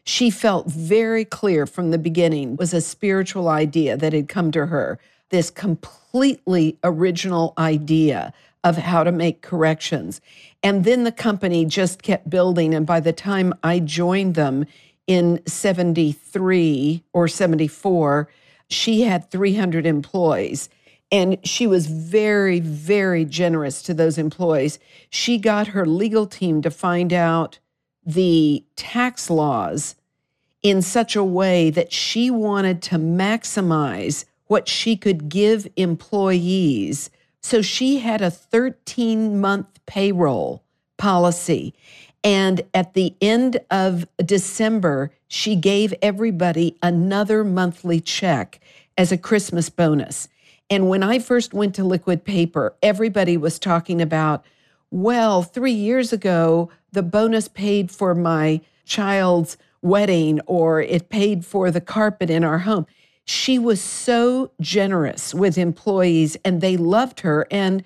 she 0.04 0.32
felt 0.32 0.68
very 0.68 1.26
clear 1.26 1.68
from 1.68 1.92
the 1.92 1.98
beginning 2.00 2.56
was 2.56 2.74
a 2.74 2.82
spiritual 2.82 3.50
idea 3.50 3.96
that 3.96 4.14
had 4.14 4.28
come 4.28 4.52
to 4.52 4.66
her. 4.68 5.00
This 5.30 5.52
completely 6.12 6.78
original 6.84 7.54
idea 7.58 8.34
of 8.64 8.78
how 8.78 9.04
to 9.04 9.12
make 9.12 9.42
corrections. 9.42 10.20
And 10.62 10.84
then 10.84 11.04
the 11.04 11.12
company 11.12 11.66
just 11.66 12.04
kept 12.04 12.30
building. 12.30 12.74
And 12.74 12.86
by 12.86 13.00
the 13.00 13.14
time 13.14 13.54
I 13.64 13.80
joined 13.80 14.36
them 14.36 14.66
in 15.08 15.42
73 15.46 17.04
or 17.14 17.28
74, 17.28 18.30
she 18.70 19.02
had 19.02 19.32
300 19.32 19.86
employees. 19.86 20.70
And 21.12 21.38
she 21.44 21.66
was 21.66 21.88
very, 21.88 22.60
very 22.60 23.26
generous 23.26 23.82
to 23.84 23.94
those 23.94 24.18
employees. 24.18 24.78
She 25.10 25.38
got 25.38 25.68
her 25.68 25.86
legal 25.86 26.28
team 26.28 26.62
to 26.62 26.70
find 26.70 27.14
out 27.14 27.60
the 28.06 28.64
tax 28.76 29.30
laws 29.30 29.96
in 30.62 30.82
such 30.82 31.16
a 31.16 31.24
way 31.24 31.70
that 31.70 31.94
she 31.94 32.30
wanted 32.30 32.82
to 32.82 32.96
maximize 32.96 34.26
what 34.50 34.68
she 34.68 34.98
could 34.98 35.30
give 35.30 35.68
employees. 35.78 37.10
So 37.42 37.62
she 37.62 38.00
had 38.00 38.22
a 38.22 38.32
13 38.32 39.40
month 39.40 39.68
payroll 39.86 40.64
policy. 40.98 41.74
And 42.24 42.64
at 42.74 42.96
the 42.96 43.16
end 43.22 43.62
of 43.72 44.06
December, 44.18 45.12
she 45.28 45.56
gave 45.56 45.94
everybody 46.02 46.76
another 46.82 47.44
monthly 47.44 48.02
check 48.02 48.60
as 48.98 49.12
a 49.12 49.18
Christmas 49.18 49.70
bonus. 49.70 50.28
And 50.70 50.90
when 50.90 51.04
I 51.04 51.20
first 51.20 51.54
went 51.54 51.76
to 51.76 51.84
liquid 51.84 52.26
paper, 52.26 52.74
everybody 52.82 53.38
was 53.38 53.60
talking 53.60 54.02
about, 54.02 54.44
well, 54.90 55.44
three 55.44 55.72
years 55.72 56.12
ago, 56.12 56.70
the 56.92 57.04
bonus 57.04 57.48
paid 57.48 57.92
for 57.92 58.16
my 58.16 58.62
child's 58.84 59.58
wedding 59.84 60.42
or 60.48 60.82
it 60.82 61.10
paid 61.10 61.46
for 61.46 61.70
the 61.70 61.82
carpet 61.82 62.32
in 62.32 62.44
our 62.44 62.60
home. 62.60 62.88
She 63.30 63.60
was 63.60 63.80
so 63.80 64.50
generous 64.60 65.36
with 65.36 65.60
employees 65.60 66.36
and 66.44 66.62
they 66.62 66.78
loved 66.78 67.20
her. 67.20 67.46
And 67.52 67.84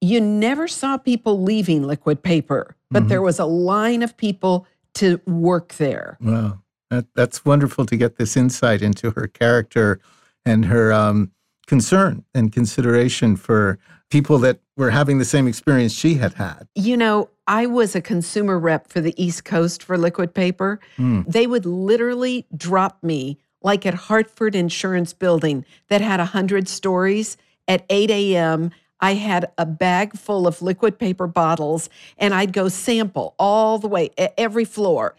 you 0.00 0.18
never 0.18 0.66
saw 0.66 0.96
people 0.96 1.42
leaving 1.42 1.82
liquid 1.82 2.22
paper, 2.22 2.74
but 2.90 3.00
mm-hmm. 3.00 3.08
there 3.10 3.20
was 3.20 3.38
a 3.38 3.44
line 3.44 4.02
of 4.02 4.16
people 4.16 4.66
to 4.94 5.20
work 5.26 5.74
there. 5.74 6.16
Wow. 6.22 6.62
That, 6.88 7.04
that's 7.14 7.44
wonderful 7.44 7.84
to 7.84 7.98
get 7.98 8.16
this 8.16 8.34
insight 8.34 8.80
into 8.80 9.10
her 9.10 9.26
character 9.26 10.00
and 10.46 10.64
her 10.64 10.90
um, 10.90 11.32
concern 11.66 12.24
and 12.34 12.50
consideration 12.50 13.36
for 13.36 13.78
people 14.08 14.38
that 14.38 14.60
were 14.78 14.88
having 14.88 15.18
the 15.18 15.26
same 15.26 15.46
experience 15.46 15.92
she 15.92 16.14
had 16.14 16.32
had. 16.32 16.66
You 16.74 16.96
know, 16.96 17.28
I 17.46 17.66
was 17.66 17.94
a 17.94 18.00
consumer 18.00 18.58
rep 18.58 18.88
for 18.88 19.02
the 19.02 19.12
East 19.22 19.44
Coast 19.44 19.82
for 19.82 19.98
liquid 19.98 20.32
paper. 20.32 20.80
Mm. 20.96 21.26
They 21.30 21.46
would 21.46 21.66
literally 21.66 22.46
drop 22.56 23.02
me 23.02 23.38
like 23.62 23.84
at 23.86 23.94
Hartford 23.94 24.54
Insurance 24.54 25.12
Building 25.12 25.64
that 25.88 26.00
had 26.00 26.20
100 26.20 26.68
stories 26.68 27.36
at 27.66 27.84
8 27.90 28.10
a.m. 28.10 28.70
I 29.00 29.14
had 29.14 29.50
a 29.58 29.66
bag 29.66 30.16
full 30.16 30.46
of 30.46 30.62
liquid 30.62 30.98
paper 30.98 31.26
bottles 31.26 31.88
and 32.16 32.34
I'd 32.34 32.52
go 32.52 32.68
sample 32.68 33.34
all 33.38 33.78
the 33.78 33.88
way, 33.88 34.10
every 34.36 34.64
floor. 34.64 35.14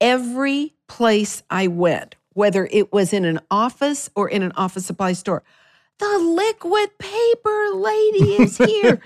Every 0.00 0.74
place 0.88 1.42
I 1.48 1.68
went, 1.68 2.16
whether 2.32 2.66
it 2.70 2.92
was 2.92 3.12
in 3.12 3.24
an 3.24 3.40
office 3.50 4.10
or 4.16 4.28
in 4.28 4.42
an 4.42 4.52
office 4.56 4.84
supply 4.84 5.12
store, 5.12 5.44
the 5.98 6.18
liquid 6.18 6.98
paper 6.98 7.70
lady 7.74 8.34
is 8.34 8.58
here. 8.58 9.00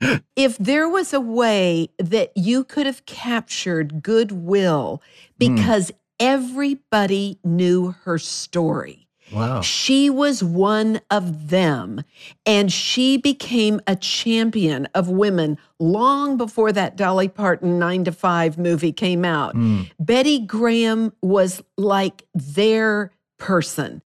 if 0.36 0.58
there 0.58 0.88
was 0.88 1.12
a 1.12 1.20
way 1.20 1.90
that 1.98 2.32
you 2.34 2.64
could 2.64 2.86
have 2.86 3.06
captured 3.06 4.02
goodwill 4.02 5.00
hmm. 5.00 5.32
because 5.38 5.92
mm. 5.92 5.96
Everybody 6.20 7.38
knew 7.44 7.94
her 8.04 8.18
story. 8.18 9.08
Wow. 9.32 9.60
She 9.60 10.08
was 10.08 10.42
one 10.42 11.00
of 11.10 11.50
them. 11.50 12.02
And 12.46 12.72
she 12.72 13.18
became 13.18 13.80
a 13.86 13.94
champion 13.94 14.88
of 14.94 15.08
women 15.08 15.58
long 15.78 16.36
before 16.36 16.72
that 16.72 16.96
Dolly 16.96 17.28
Parton 17.28 17.78
9 17.78 18.04
to 18.04 18.12
5 18.12 18.58
movie 18.58 18.92
came 18.92 19.24
out. 19.24 19.54
Mm. 19.54 19.90
Bette 20.00 20.40
Graham 20.40 21.12
was 21.22 21.62
like 21.76 22.24
their 22.34 23.12
person. 23.38 24.02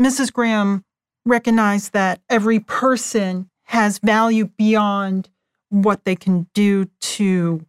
Mrs. 0.00 0.32
Graham 0.32 0.84
recognized 1.24 1.92
that 1.92 2.20
every 2.28 2.58
person 2.58 3.48
has 3.64 3.98
value 3.98 4.46
beyond 4.56 5.28
what 5.68 6.04
they 6.04 6.16
can 6.16 6.48
do 6.54 6.86
to 7.00 7.64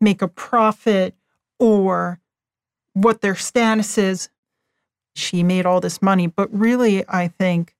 make 0.00 0.22
a 0.22 0.28
profit 0.28 1.16
or 1.58 2.20
what 2.96 3.20
their 3.20 3.34
status 3.34 3.98
is. 3.98 4.28
She 5.14 5.42
made 5.42 5.66
all 5.66 5.80
this 5.80 6.00
money, 6.00 6.26
but 6.26 6.52
really, 6.52 7.06
I 7.08 7.28
think 7.28 7.74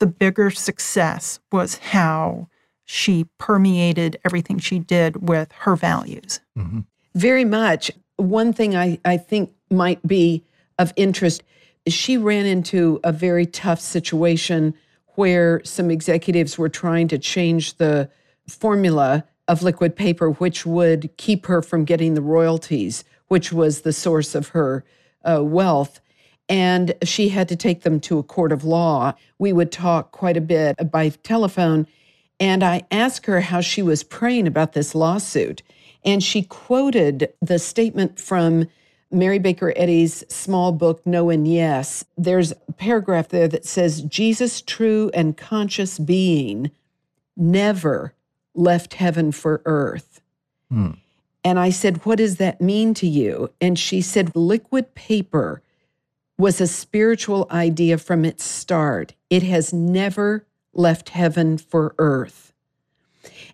the 0.00 0.06
bigger 0.06 0.50
success 0.50 1.38
was 1.52 1.78
how 1.78 2.48
she 2.84 3.26
permeated 3.38 4.18
everything 4.24 4.58
she 4.58 4.78
did 4.78 5.28
with 5.28 5.50
her 5.60 5.76
values. 5.76 6.40
Mm-hmm. 6.58 6.80
Very 7.14 7.44
much. 7.44 7.90
One 8.16 8.52
thing 8.52 8.76
I, 8.76 8.98
I 9.04 9.16
think 9.16 9.52
might 9.70 10.06
be 10.06 10.44
of 10.78 10.92
interest 10.96 11.42
she 11.86 12.16
ran 12.16 12.46
into 12.46 13.00
a 13.04 13.12
very 13.12 13.46
tough 13.46 13.80
situation 13.80 14.74
where 15.16 15.62
some 15.64 15.90
executives 15.90 16.58
were 16.58 16.68
trying 16.68 17.08
to 17.08 17.18
change 17.18 17.76
the 17.76 18.08
formula 18.48 19.24
of 19.48 19.62
liquid 19.62 19.94
paper, 19.94 20.30
which 20.30 20.64
would 20.64 21.14
keep 21.16 21.46
her 21.46 21.60
from 21.60 21.84
getting 21.84 22.14
the 22.14 22.22
royalties, 22.22 23.04
which 23.34 23.52
was 23.52 23.80
the 23.80 23.92
source 23.92 24.36
of 24.36 24.50
her 24.50 24.84
uh, 25.24 25.42
wealth. 25.42 26.00
And 26.48 26.94
she 27.02 27.30
had 27.30 27.48
to 27.48 27.56
take 27.56 27.82
them 27.82 27.98
to 28.02 28.20
a 28.20 28.22
court 28.22 28.52
of 28.52 28.62
law. 28.62 29.14
We 29.40 29.52
would 29.52 29.72
talk 29.72 30.12
quite 30.12 30.36
a 30.36 30.40
bit 30.40 30.76
by 30.92 31.08
telephone. 31.08 31.88
And 32.38 32.62
I 32.62 32.84
asked 32.92 33.26
her 33.26 33.40
how 33.40 33.60
she 33.60 33.82
was 33.82 34.04
praying 34.04 34.46
about 34.46 34.74
this 34.74 34.94
lawsuit. 34.94 35.64
And 36.04 36.22
she 36.22 36.44
quoted 36.44 37.32
the 37.42 37.58
statement 37.58 38.20
from 38.20 38.68
Mary 39.10 39.40
Baker 39.40 39.72
Eddy's 39.74 40.22
small 40.32 40.70
book, 40.70 41.04
No 41.04 41.28
and 41.28 41.48
Yes, 41.48 42.04
there's 42.16 42.52
a 42.52 42.72
paragraph 42.74 43.30
there 43.30 43.48
that 43.48 43.64
says, 43.64 44.02
Jesus, 44.02 44.62
true 44.62 45.10
and 45.12 45.36
conscious 45.36 45.98
being, 45.98 46.70
never 47.36 48.14
left 48.54 48.94
heaven 48.94 49.32
for 49.32 49.60
earth. 49.64 50.20
Hmm. 50.70 50.92
And 51.44 51.58
I 51.58 51.70
said, 51.70 52.04
What 52.04 52.18
does 52.18 52.36
that 52.36 52.60
mean 52.60 52.94
to 52.94 53.06
you? 53.06 53.50
And 53.60 53.78
she 53.78 54.00
said, 54.00 54.34
Liquid 54.34 54.94
paper 54.94 55.62
was 56.38 56.60
a 56.60 56.66
spiritual 56.66 57.46
idea 57.50 57.98
from 57.98 58.24
its 58.24 58.44
start. 58.44 59.14
It 59.30 59.42
has 59.44 59.72
never 59.72 60.46
left 60.72 61.10
heaven 61.10 61.58
for 61.58 61.94
earth. 61.98 62.52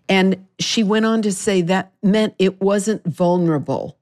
And 0.09 0.47
she 0.57 0.83
went 0.83 1.05
on 1.05 1.21
to 1.21 1.31
say 1.31 1.61
that 1.61 1.91
meant 2.01 2.33
it 2.39 2.59
wasn't 2.61 3.05
vulnerable 3.05 3.97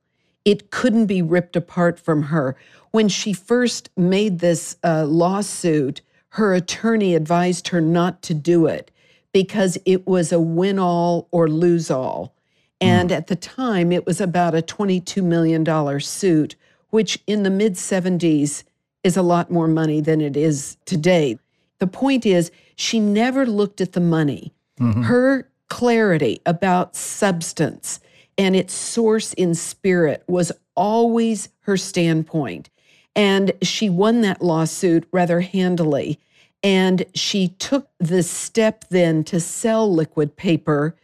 it 0.45 0.71
couldn't 0.71 1.05
be 1.05 1.21
ripped 1.21 1.55
apart 1.55 1.99
from 1.99 2.23
her. 2.23 2.55
When 2.91 3.07
she 3.07 3.33
first 3.33 3.89
made 3.95 4.39
this 4.39 4.77
uh, 4.83 5.05
lawsuit, 5.05 6.01
her 6.29 6.53
attorney 6.53 7.13
advised 7.13 7.67
her 7.69 7.81
not 7.81 8.23
to 8.23 8.33
do 8.33 8.65
it 8.65 8.89
because 9.31 9.77
it 9.85 10.07
was 10.07 10.31
a 10.31 10.39
win 10.39 10.79
all 10.79 11.27
or 11.31 11.47
lose 11.47 11.91
all. 11.91 12.33
And 12.81 13.09
mm. 13.09 13.15
at 13.15 13.27
the 13.27 13.35
time, 13.35 13.91
it 13.91 14.05
was 14.05 14.21
about 14.21 14.55
a 14.55 14.61
$22 14.61 15.23
million 15.23 15.99
suit, 15.99 16.55
which 16.89 17.19
in 17.27 17.43
the 17.43 17.49
mid 17.49 17.73
70s 17.73 18.63
is 19.03 19.17
a 19.17 19.21
lot 19.21 19.51
more 19.51 19.67
money 19.67 20.01
than 20.01 20.21
it 20.21 20.35
is 20.35 20.77
today. 20.85 21.37
The 21.79 21.87
point 21.87 22.25
is, 22.25 22.51
she 22.75 22.99
never 22.99 23.45
looked 23.45 23.81
at 23.81 23.93
the 23.93 23.99
money. 23.99 24.53
Mm-hmm. 24.79 25.03
Her 25.03 25.49
clarity 25.69 26.41
about 26.45 26.95
substance 26.95 27.99
and 28.37 28.55
its 28.55 28.73
source 28.73 29.33
in 29.33 29.53
spirit 29.53 30.23
was 30.27 30.51
always 30.75 31.49
her 31.61 31.77
standpoint. 31.77 32.69
And 33.15 33.51
she 33.61 33.89
won 33.89 34.21
that 34.21 34.41
lawsuit 34.41 35.07
rather 35.11 35.41
handily. 35.41 36.19
And 36.63 37.05
she 37.13 37.49
took 37.49 37.89
the 37.99 38.23
step 38.23 38.85
then 38.89 39.23
to 39.25 39.39
sell 39.39 39.93
liquid 39.93 40.35
paper 40.37 40.95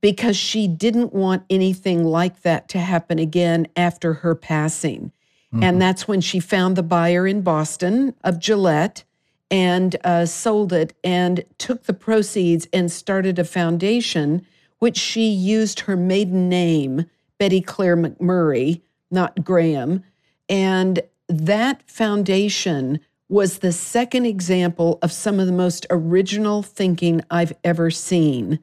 because 0.00 0.36
she 0.36 0.66
didn't 0.66 1.12
want 1.12 1.44
anything 1.50 2.04
like 2.04 2.42
that 2.42 2.68
to 2.68 2.78
happen 2.78 3.18
again 3.18 3.66
after 3.76 4.14
her 4.14 4.34
passing. 4.34 5.12
Mm-hmm. 5.52 5.62
And 5.62 5.82
that's 5.82 6.08
when 6.08 6.20
she 6.20 6.40
found 6.40 6.76
the 6.76 6.82
buyer 6.82 7.26
in 7.26 7.42
Boston 7.42 8.14
of 8.22 8.38
Gillette 8.38 9.04
and 9.50 9.96
uh, 10.04 10.26
sold 10.26 10.72
it 10.72 10.94
and 11.02 11.44
took 11.58 11.84
the 11.84 11.92
proceeds 11.92 12.68
and 12.72 12.90
started 12.90 13.38
a 13.38 13.44
foundation, 13.44 14.46
which 14.78 14.96
she 14.96 15.28
used 15.28 15.80
her 15.80 15.96
maiden 15.96 16.48
name, 16.48 17.04
Bette 17.38 17.60
Claire 17.60 17.96
McMurray, 17.96 18.80
not 19.10 19.44
Graham. 19.44 20.04
And 20.48 21.00
that 21.28 21.82
foundation 21.90 23.00
was 23.28 23.58
the 23.58 23.72
second 23.72 24.26
example 24.26 24.98
of 25.02 25.12
some 25.12 25.38
of 25.38 25.46
the 25.46 25.52
most 25.52 25.86
original 25.90 26.62
thinking 26.62 27.22
I've 27.30 27.52
ever 27.62 27.90
seen. 27.90 28.58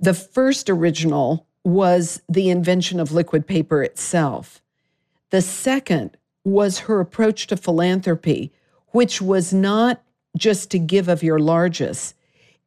The 0.00 0.14
first 0.14 0.70
original 0.70 1.46
was 1.62 2.22
the 2.28 2.48
invention 2.48 2.98
of 2.98 3.12
liquid 3.12 3.46
paper 3.46 3.82
itself. 3.82 4.62
The 5.28 5.42
second 5.42 6.16
was 6.42 6.80
her 6.80 7.00
approach 7.00 7.46
to 7.48 7.56
philanthropy, 7.56 8.50
which 8.88 9.20
was 9.20 9.52
not 9.52 10.02
just 10.36 10.70
to 10.70 10.78
give 10.78 11.08
of 11.08 11.22
your 11.22 11.38
largest, 11.38 12.14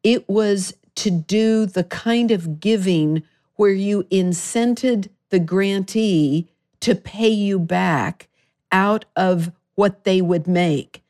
it 0.03 0.27
was 0.29 0.75
to 0.95 1.09
do 1.09 1.65
the 1.65 1.83
kind 1.83 2.29
of 2.29 2.59
giving 2.59 3.23
where 3.55 3.71
you 3.71 4.03
incented 4.11 5.09
the 5.29 5.39
grantee 5.39 6.49
to 6.81 6.93
pay 6.93 7.29
you 7.29 7.57
back 7.57 8.27
out 8.71 9.05
of 9.15 9.51
what 9.75 10.03
they 10.03 10.21
would 10.21 10.47
make. 10.47 11.01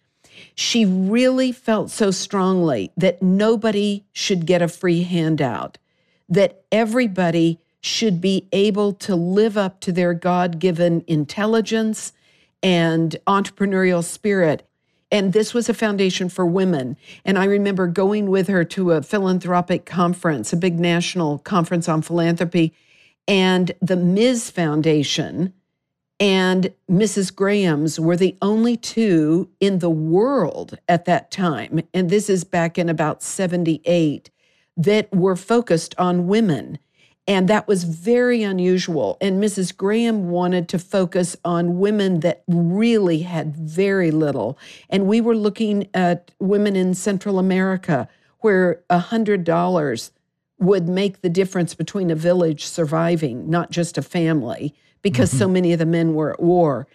She 0.56 0.86
really 0.86 1.51
felt 1.51 1.89
so 1.89 2.12
strongly 2.12 2.92
that 2.96 3.22
nobody 3.22 4.06
should 4.13 4.46
get 4.46 4.62
a 4.62 4.68
free 4.68 5.03
handout, 5.03 5.77
that 6.30 6.63
everybody 6.72 7.60
should 7.82 8.22
be 8.22 8.48
able 8.51 8.94
to 8.94 9.15
live 9.15 9.58
up 9.58 9.80
to 9.82 9.92
their 9.92 10.13
God 10.13 10.60
given 10.60 11.03
intelligence 11.06 12.13
and 12.62 13.15
entrepreneurial 13.27 14.03
spirit. 14.03 14.68
And 15.12 15.34
this 15.34 15.53
was 15.53 15.70
a 15.70 15.74
foundation 15.74 16.30
for 16.30 16.46
women. 16.46 16.98
And 17.25 17.38
I 17.38 17.44
remember 17.44 17.88
going 17.88 18.30
with 18.30 18.48
her 18.48 18.63
to 18.63 18.94
a 18.94 19.03
philanthropic 19.03 19.86
conference, 19.86 20.53
a 20.53 20.58
big 20.58 20.80
national 20.80 21.39
conference 21.39 21.89
on 21.89 22.01
philanthropy. 22.01 22.74
And 23.27 23.74
the 23.82 23.98
Ms. 23.98 24.50
Foundation 24.50 25.53
and 26.20 26.74
Mrs. 26.89 27.36
Graham's 27.36 28.00
were 28.00 28.15
the 28.15 28.38
only 28.42 28.77
two 28.77 29.50
in 29.60 29.80
the 29.80 29.89
world 29.89 30.80
at 30.88 31.06
that 31.06 31.32
time. 31.32 31.82
And 31.94 32.10
this 32.10 32.30
is 32.30 32.44
back 32.44 32.77
in 32.77 32.88
about 32.88 33.22
78 33.22 34.30
that 34.77 35.13
were 35.13 35.36
focused 35.36 35.94
on 35.98 36.27
women. 36.27 36.80
And 37.25 37.48
that 37.48 37.68
was 37.68 37.86
very 37.86 38.44
unusual. 38.44 39.18
And 39.22 39.42
Mrs. 39.42 39.75
Graham 39.75 40.30
wanted 40.30 40.68
to 40.70 40.80
focus 40.80 41.38
on 41.46 41.80
women 41.80 42.20
that 42.20 42.44
really 42.48 43.20
had 43.20 43.56
very 43.56 44.12
little. 44.12 44.58
And 44.89 45.08
we 45.08 45.22
were 45.22 45.36
looking 45.36 45.88
at 45.94 46.32
women 46.39 46.75
in 46.75 46.94
Central 46.94 47.39
America 47.39 48.10
where 48.39 48.82
$100 48.89 50.12
would 50.60 50.89
make 50.89 51.22
the 51.22 51.30
difference 51.30 51.74
between 51.74 52.12
a 52.12 52.15
village 52.15 52.65
surviving, 52.65 53.50
not 53.50 53.72
just 53.72 53.98
a 53.98 54.01
family, 54.01 54.75
because 55.01 55.30
mm-hmm. 55.30 55.39
so 55.39 55.48
many 55.48 55.72
of 55.72 55.80
the 55.80 55.86
men 55.86 56.13
were 56.13 56.32
at 56.32 56.42
war. 56.42 56.88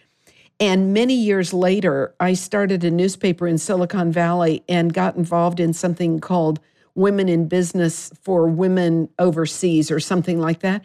And 0.61 0.93
many 0.93 1.15
years 1.15 1.55
later, 1.55 2.15
I 2.21 2.35
started 2.35 2.85
a 2.85 2.91
newspaper 2.91 3.47
in 3.47 3.59
Silicon 3.59 4.13
Valley 4.13 4.63
and 4.69 4.93
got 4.93 5.17
involved 5.17 5.61
in 5.61 5.73
something 5.73 6.21
called 6.21 6.61
women 6.99 7.29
in 7.29 7.47
business 7.47 8.11
for 8.23 8.49
women 8.49 9.09
overseas 9.19 9.91
or 9.91 10.01
something 10.01 10.41
like 10.41 10.61
that. 10.61 10.85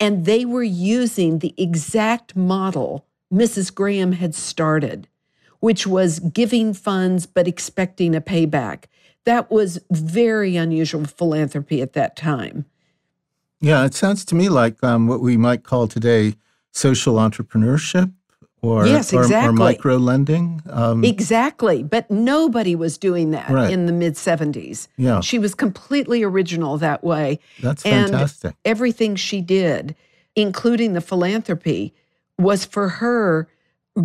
And 0.00 0.24
they 0.24 0.44
were 0.44 0.62
using 0.62 1.38
the 1.38 1.54
exact 1.56 2.34
model 2.34 3.06
Mrs. 3.32 3.74
Graham 3.74 4.12
had 4.12 4.34
started, 4.34 5.08
which 5.60 5.86
was 5.86 6.18
giving 6.20 6.74
funds 6.74 7.26
but 7.26 7.46
expecting 7.46 8.14
a 8.14 8.20
payback. 8.20 8.84
That 9.24 9.50
was 9.50 9.78
very 9.90 10.56
unusual 10.56 11.04
philanthropy 11.04 11.80
at 11.80 11.92
that 11.92 12.16
time. 12.16 12.64
Yeah, 13.60 13.84
it 13.84 13.94
sounds 13.94 14.24
to 14.26 14.34
me 14.34 14.48
like 14.48 14.82
um, 14.82 15.06
what 15.06 15.20
we 15.20 15.36
might 15.36 15.62
call 15.62 15.86
today 15.86 16.34
social 16.72 17.14
entrepreneurship 17.14 18.12
or, 18.62 18.86
yes, 18.86 19.12
exactly. 19.12 19.48
or, 19.48 19.50
or 19.50 19.52
micro 19.52 19.96
lending. 19.96 20.62
Um, 20.70 21.04
exactly. 21.04 21.82
But 21.82 22.10
nobody 22.10 22.76
was 22.76 22.96
doing 22.96 23.32
that 23.32 23.50
right. 23.50 23.72
in 23.72 23.86
the 23.86 23.92
mid 23.92 24.14
70s. 24.14 24.86
Yeah. 24.96 25.20
She 25.20 25.38
was 25.38 25.54
completely 25.54 26.22
original 26.22 26.78
that 26.78 27.02
way. 27.02 27.40
That's 27.60 27.82
fantastic. 27.82 28.50
And 28.50 28.54
everything 28.64 29.16
she 29.16 29.40
did, 29.40 29.96
including 30.36 30.92
the 30.92 31.00
philanthropy, 31.00 31.92
was 32.38 32.64
for 32.64 32.88
her 32.88 33.48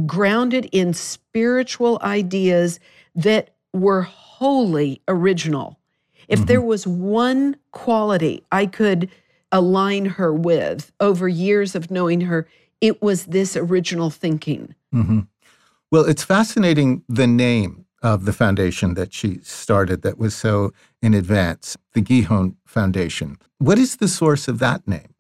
grounded 0.06 0.68
in 0.72 0.94
spiritual 0.94 2.00
ideas 2.02 2.80
that 3.16 3.52
were 3.74 4.02
wholly 4.02 5.02
original. 5.08 5.80
If 6.28 6.40
mm-hmm. 6.40 6.48
there 6.48 6.62
was 6.62 6.86
one 6.88 7.56
quality 7.72 8.44
I 8.52 8.66
could 8.66 9.10
align 9.52 10.06
her 10.06 10.34
with 10.34 10.92
over 11.00 11.28
years 11.28 11.76
of 11.76 11.90
knowing 11.90 12.22
her, 12.22 12.48
it 12.82 13.02
was 13.02 13.26
this 13.26 13.56
original 13.56 14.10
thinking. 14.10 14.76
Mm-hmm. 14.94 15.22
Well, 15.92 16.06
it's 16.06 16.24
fascinating 16.24 17.04
the 17.08 17.28
name 17.28 17.86
of 18.04 18.26
the 18.26 18.34
foundation 18.34 18.94
that 18.94 19.14
she 19.14 19.40
started 19.42 20.02
that 20.04 20.18
was 20.18 20.36
so 20.36 20.72
in 21.02 21.14
advance, 21.14 21.78
the 21.94 22.02
Gihon 22.02 22.56
Foundation. 22.66 23.38
What 23.58 23.80
is 23.80 23.98
the 23.98 24.08
source 24.08 24.48
of 24.48 24.60
that 24.60 24.88
name? 24.88 25.14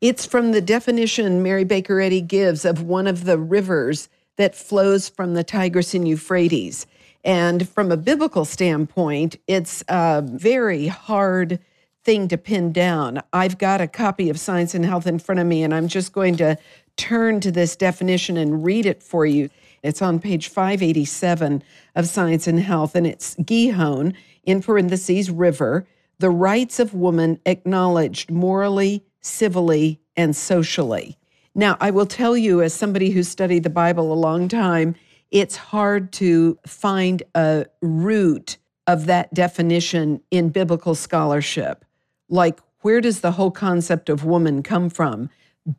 It's 0.00 0.24
from 0.24 0.52
the 0.52 0.60
definition 0.60 1.42
Mary 1.42 1.64
Baker 1.64 2.00
Eddy 2.00 2.20
gives 2.20 2.64
of 2.64 2.82
one 2.82 3.06
of 3.06 3.24
the 3.24 3.38
rivers 3.38 4.08
that 4.36 4.54
flows 4.54 5.08
from 5.08 5.34
the 5.34 5.44
Tigris 5.44 5.94
and 5.94 6.06
Euphrates. 6.06 6.86
And 7.24 7.68
from 7.68 7.90
a 7.90 7.96
biblical 7.96 8.44
standpoint, 8.44 9.36
it's 9.46 9.82
a 9.88 10.22
very 10.24 10.86
hard 10.86 11.58
thing 12.04 12.28
to 12.28 12.38
pin 12.38 12.72
down. 12.72 13.22
I've 13.32 13.58
got 13.58 13.80
a 13.80 13.86
copy 13.86 14.30
of 14.30 14.38
Science 14.40 14.74
and 14.74 14.84
Health 14.84 15.06
in 15.06 15.18
front 15.18 15.40
of 15.40 15.46
me, 15.46 15.62
and 15.62 15.74
I'm 15.74 15.88
just 15.88 16.12
going 16.12 16.36
to 16.36 16.56
turn 16.96 17.40
to 17.40 17.52
this 17.52 17.76
definition 17.76 18.36
and 18.36 18.64
read 18.64 18.86
it 18.86 19.02
for 19.02 19.26
you. 19.26 19.50
It's 19.82 20.02
on 20.02 20.18
page 20.18 20.48
587 20.48 21.62
of 21.94 22.08
Science 22.08 22.46
and 22.46 22.60
Health, 22.60 22.94
and 22.94 23.06
it's 23.06 23.34
Gihon, 23.36 24.14
in 24.44 24.62
parentheses, 24.62 25.30
river, 25.30 25.86
the 26.18 26.30
rights 26.30 26.80
of 26.80 26.94
woman 26.94 27.38
acknowledged 27.46 28.30
morally, 28.30 29.04
civilly, 29.20 30.00
and 30.16 30.34
socially. 30.34 31.16
Now, 31.54 31.76
I 31.80 31.90
will 31.90 32.06
tell 32.06 32.36
you, 32.36 32.62
as 32.62 32.72
somebody 32.74 33.10
who 33.10 33.22
studied 33.22 33.62
the 33.62 33.70
Bible 33.70 34.12
a 34.12 34.14
long 34.14 34.48
time, 34.48 34.94
it's 35.30 35.56
hard 35.56 36.12
to 36.12 36.58
find 36.66 37.22
a 37.34 37.66
root 37.82 38.56
of 38.86 39.06
that 39.06 39.32
definition 39.34 40.22
in 40.30 40.48
biblical 40.48 40.94
scholarship 40.94 41.84
like 42.28 42.60
where 42.82 43.00
does 43.00 43.20
the 43.20 43.32
whole 43.32 43.50
concept 43.50 44.08
of 44.08 44.24
woman 44.24 44.62
come 44.62 44.88
from? 44.88 45.30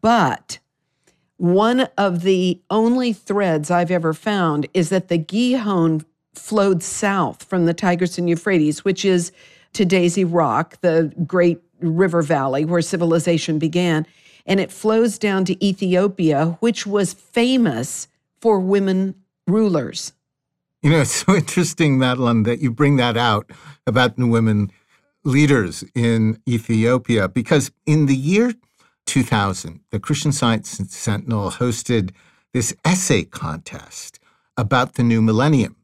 But 0.01 0.59
one 1.37 1.87
of 1.97 2.21
the 2.23 2.61
only 2.69 3.13
threads 3.13 3.71
I've 3.71 3.91
ever 3.91 4.13
found 4.13 4.67
is 4.73 4.89
that 4.89 5.07
the 5.07 5.17
Gihon 5.17 6.05
flowed 6.33 6.83
south 6.83 7.43
from 7.43 7.65
the 7.65 7.73
Tigris 7.73 8.17
and 8.17 8.29
Euphrates, 8.29 8.83
which 8.83 9.05
is 9.05 9.31
today's 9.73 10.17
Iraq, 10.17 10.79
the 10.81 11.13
great 11.25 11.61
river 11.79 12.21
valley 12.21 12.65
where 12.65 12.81
civilization 12.81 13.59
began. 13.59 14.05
And 14.45 14.59
it 14.59 14.71
flows 14.71 15.17
down 15.17 15.45
to 15.45 15.65
Ethiopia, 15.65 16.57
which 16.59 16.85
was 16.85 17.13
famous 17.13 18.07
for 18.41 18.59
women 18.59 19.15
rulers. 19.47 20.13
You 20.81 20.91
know, 20.91 21.01
it's 21.01 21.25
so 21.25 21.35
interesting, 21.35 21.97
Madeline, 21.97 22.43
that 22.43 22.59
you 22.59 22.71
bring 22.71 22.97
that 22.97 23.17
out 23.17 23.49
about 23.85 24.15
the 24.17 24.27
women 24.27 24.71
leaders 25.29 25.83
in 25.95 26.41
Ethiopia 26.47 27.27
because 27.27 27.71
in 27.85 28.07
the 28.07 28.15
year 28.15 28.53
2000, 29.05 29.79
the 29.91 29.99
Christian 29.99 30.31
Science 30.31 30.69
Sentinel 30.89 31.51
hosted 31.51 32.11
this 32.53 32.75
essay 32.83 33.23
contest 33.23 34.19
about 34.57 34.95
the 34.95 35.03
new 35.03 35.21
millennium. 35.21 35.75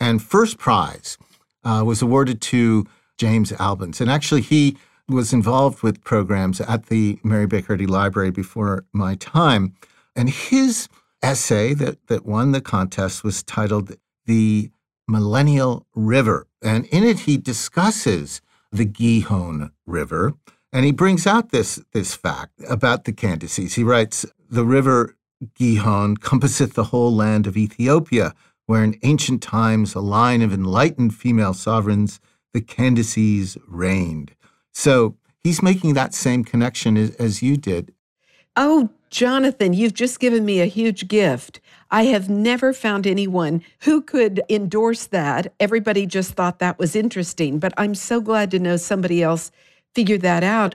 And 0.00 0.22
first 0.22 0.58
prize 0.58 1.16
uh, 1.64 1.82
was 1.84 2.02
awarded 2.02 2.40
to 2.42 2.86
James 3.16 3.52
Albans. 3.52 4.00
And 4.00 4.10
actually, 4.10 4.42
he 4.42 4.76
was 5.08 5.32
involved 5.32 5.82
with 5.82 6.04
programs 6.04 6.60
at 6.60 6.86
the 6.86 7.18
Mary 7.22 7.46
Baker 7.46 7.72
Eddy 7.72 7.86
Library 7.86 8.30
before 8.30 8.84
my 8.92 9.14
time. 9.16 9.74
And 10.14 10.28
his 10.28 10.88
essay 11.22 11.74
that, 11.74 12.06
that 12.08 12.26
won 12.26 12.52
the 12.52 12.60
contest 12.60 13.24
was 13.24 13.42
titled 13.42 13.96
The 14.26 14.70
Millennial 15.08 15.86
River. 15.94 16.46
And 16.62 16.84
in 16.86 17.04
it, 17.04 17.20
he 17.20 17.36
discusses 17.38 18.40
the 18.70 18.84
Gihon 18.84 19.72
River. 19.86 20.34
And 20.72 20.84
he 20.84 20.92
brings 20.92 21.26
out 21.26 21.50
this, 21.50 21.80
this 21.92 22.14
fact 22.14 22.60
about 22.68 23.04
the 23.04 23.12
Candaces. 23.12 23.74
He 23.74 23.84
writes, 23.84 24.26
The 24.50 24.64
river 24.64 25.16
Gihon 25.54 26.16
compasseth 26.16 26.74
the 26.74 26.84
whole 26.84 27.14
land 27.14 27.46
of 27.46 27.56
Ethiopia, 27.56 28.34
where 28.66 28.84
in 28.84 28.98
ancient 29.02 29.42
times 29.42 29.94
a 29.94 30.00
line 30.00 30.42
of 30.42 30.52
enlightened 30.52 31.14
female 31.14 31.54
sovereigns, 31.54 32.20
the 32.52 32.60
Candaces, 32.60 33.56
reigned. 33.66 34.34
So 34.72 35.16
he's 35.42 35.62
making 35.62 35.94
that 35.94 36.12
same 36.12 36.44
connection 36.44 36.96
as, 36.96 37.10
as 37.16 37.42
you 37.42 37.56
did. 37.56 37.94
Oh, 38.56 38.90
Jonathan, 39.10 39.72
you've 39.72 39.94
just 39.94 40.20
given 40.20 40.44
me 40.44 40.60
a 40.60 40.66
huge 40.66 41.08
gift. 41.08 41.60
I 41.90 42.04
have 42.04 42.28
never 42.28 42.72
found 42.72 43.06
anyone 43.06 43.62
who 43.80 44.02
could 44.02 44.42
endorse 44.48 45.06
that. 45.06 45.54
Everybody 45.58 46.06
just 46.06 46.32
thought 46.32 46.58
that 46.58 46.78
was 46.78 46.94
interesting, 46.94 47.58
but 47.58 47.72
I'm 47.76 47.94
so 47.94 48.20
glad 48.20 48.50
to 48.50 48.58
know 48.58 48.76
somebody 48.76 49.22
else 49.22 49.50
figured 49.94 50.20
that 50.20 50.44
out. 50.44 50.74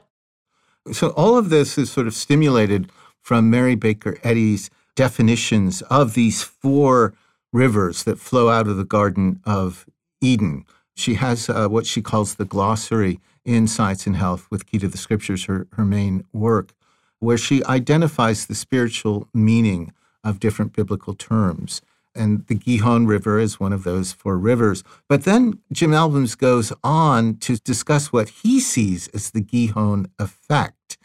So, 0.91 1.09
all 1.09 1.37
of 1.37 1.49
this 1.49 1.77
is 1.77 1.91
sort 1.91 2.07
of 2.07 2.13
stimulated 2.13 2.91
from 3.21 3.49
Mary 3.49 3.75
Baker 3.75 4.17
Eddy's 4.23 4.69
definitions 4.95 5.81
of 5.83 6.13
these 6.13 6.41
four 6.43 7.13
rivers 7.51 8.03
that 8.03 8.19
flow 8.19 8.49
out 8.49 8.67
of 8.67 8.77
the 8.77 8.83
Garden 8.83 9.39
of 9.45 9.85
Eden. 10.19 10.65
She 10.95 11.15
has 11.15 11.49
uh, 11.49 11.67
what 11.67 11.85
she 11.85 12.01
calls 12.01 12.35
the 12.35 12.45
glossary 12.45 13.19
in 13.45 13.67
Science 13.67 14.05
and 14.07 14.17
Health 14.17 14.47
with 14.49 14.65
Key 14.65 14.79
to 14.79 14.87
the 14.87 14.97
Scriptures, 14.97 15.45
her, 15.45 15.67
her 15.73 15.85
main 15.85 16.25
work, 16.33 16.73
where 17.19 17.37
she 17.37 17.63
identifies 17.65 18.45
the 18.45 18.55
spiritual 18.55 19.27
meaning 19.33 19.93
of 20.23 20.39
different 20.39 20.73
biblical 20.73 21.13
terms. 21.13 21.81
And 22.15 22.45
the 22.47 22.55
Gihon 22.55 23.07
River 23.07 23.39
is 23.39 23.59
one 23.59 23.73
of 23.73 23.83
those 23.83 24.11
four 24.11 24.37
rivers. 24.37 24.83
But 25.09 25.23
then 25.23 25.59
Jim 25.71 25.93
Albans 25.93 26.35
goes 26.35 26.71
on 26.83 27.37
to 27.37 27.57
discuss 27.57 28.13
what 28.13 28.29
he 28.29 28.59
sees 28.59 29.07
as 29.09 29.31
the 29.31 29.41
Gihon 29.41 30.07
effect. 30.19 30.97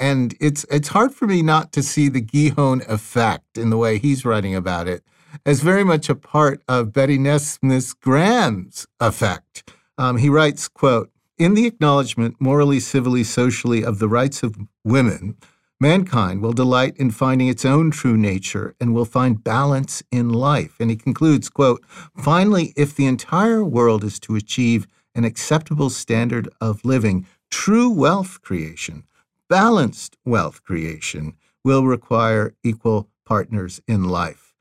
And 0.00 0.34
it's 0.40 0.64
it's 0.70 0.88
hard 0.88 1.14
for 1.14 1.26
me 1.26 1.42
not 1.42 1.72
to 1.72 1.82
see 1.82 2.08
the 2.08 2.20
Gihon 2.20 2.82
effect 2.88 3.56
in 3.56 3.70
the 3.70 3.76
way 3.76 3.98
he's 3.98 4.24
writing 4.24 4.54
about 4.54 4.88
it 4.88 5.02
as 5.44 5.60
very 5.60 5.84
much 5.84 6.08
a 6.08 6.14
part 6.14 6.62
of 6.68 6.92
Bette 6.92 7.18
Nesmith 7.18 7.98
Graham's 8.00 8.86
effect. 9.00 9.70
Um, 9.96 10.18
he 10.18 10.28
writes, 10.28 10.68
quote, 10.68 11.10
in 11.36 11.54
the 11.54 11.66
acknowledgement, 11.66 12.36
morally, 12.40 12.80
civilly, 12.80 13.24
socially, 13.24 13.84
of 13.84 13.98
the 13.98 14.08
rights 14.08 14.42
of 14.42 14.56
women, 14.84 15.36
mankind 15.80 16.42
will 16.42 16.52
delight 16.52 16.96
in 16.96 17.10
finding 17.10 17.48
its 17.48 17.64
own 17.64 17.90
true 17.90 18.16
nature 18.16 18.74
and 18.80 18.94
will 18.94 19.04
find 19.04 19.44
balance 19.44 20.02
in 20.10 20.30
life. 20.30 20.76
And 20.80 20.90
he 20.90 20.96
concludes, 20.96 21.48
quote, 21.48 21.84
finally, 22.16 22.72
if 22.76 22.94
the 22.94 23.06
entire 23.06 23.64
world 23.64 24.04
is 24.04 24.18
to 24.20 24.36
achieve 24.36 24.86
an 25.14 25.24
acceptable 25.24 25.90
standard 25.90 26.48
of 26.60 26.84
living, 26.84 27.26
true 27.50 27.90
wealth 27.90 28.40
creation, 28.42 29.04
balanced 29.48 30.16
wealth 30.24 30.62
creation, 30.64 31.34
will 31.64 31.84
require 31.84 32.54
equal 32.62 33.08
partners 33.24 33.80
in 33.86 34.04
life. 34.04 34.54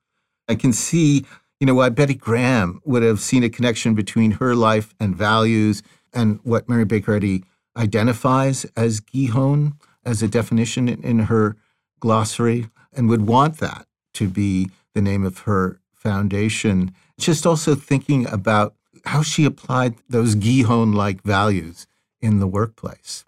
I 0.47 0.55
can 0.55 0.73
see, 0.73 1.25
you 1.59 1.67
know, 1.67 1.75
why 1.75 1.89
Bette 1.89 2.15
Graham 2.15 2.81
would 2.85 3.03
have 3.03 3.19
seen 3.19 3.43
a 3.43 3.49
connection 3.49 3.95
between 3.95 4.31
her 4.31 4.55
life 4.55 4.93
and 4.99 5.15
values 5.15 5.83
and 6.13 6.39
what 6.43 6.69
Mary 6.69 6.85
Baker 6.85 7.15
Eddy 7.15 7.43
identifies 7.75 8.65
as 8.75 8.99
Gihon 8.99 9.73
as 10.07 10.23
a 10.23 10.27
definition 10.27 10.87
in, 10.87 11.19
her 11.19 11.57
glossary 11.99 12.69
and 12.93 13.09
would 13.09 13.27
want 13.27 13.57
that 13.57 13.85
to 14.13 14.29
be 14.29 14.71
the 14.95 15.01
name 15.01 15.25
of 15.25 15.39
her 15.39 15.79
foundation. 15.93 16.93
Just 17.19 17.45
also 17.45 17.75
thinking 17.75 18.25
about 18.27 18.73
how 19.05 19.21
she 19.21 19.43
applied 19.43 19.95
those 20.09 20.35
Gihon 20.35 20.93
like 20.93 21.21
values 21.23 21.87
in 22.21 22.39
the 22.39 22.47
workplace. 22.47 23.25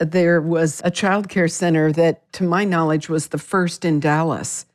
There 0.00 0.40
was 0.40 0.80
a 0.84 0.90
child 0.90 1.28
care 1.28 1.48
center 1.48 1.92
that, 1.92 2.32
to 2.32 2.44
my 2.44 2.64
knowledge, 2.64 3.08
was 3.08 3.28
the 3.28 3.38
first 3.38 3.84
in 3.84 4.00
Dallas 4.00 4.66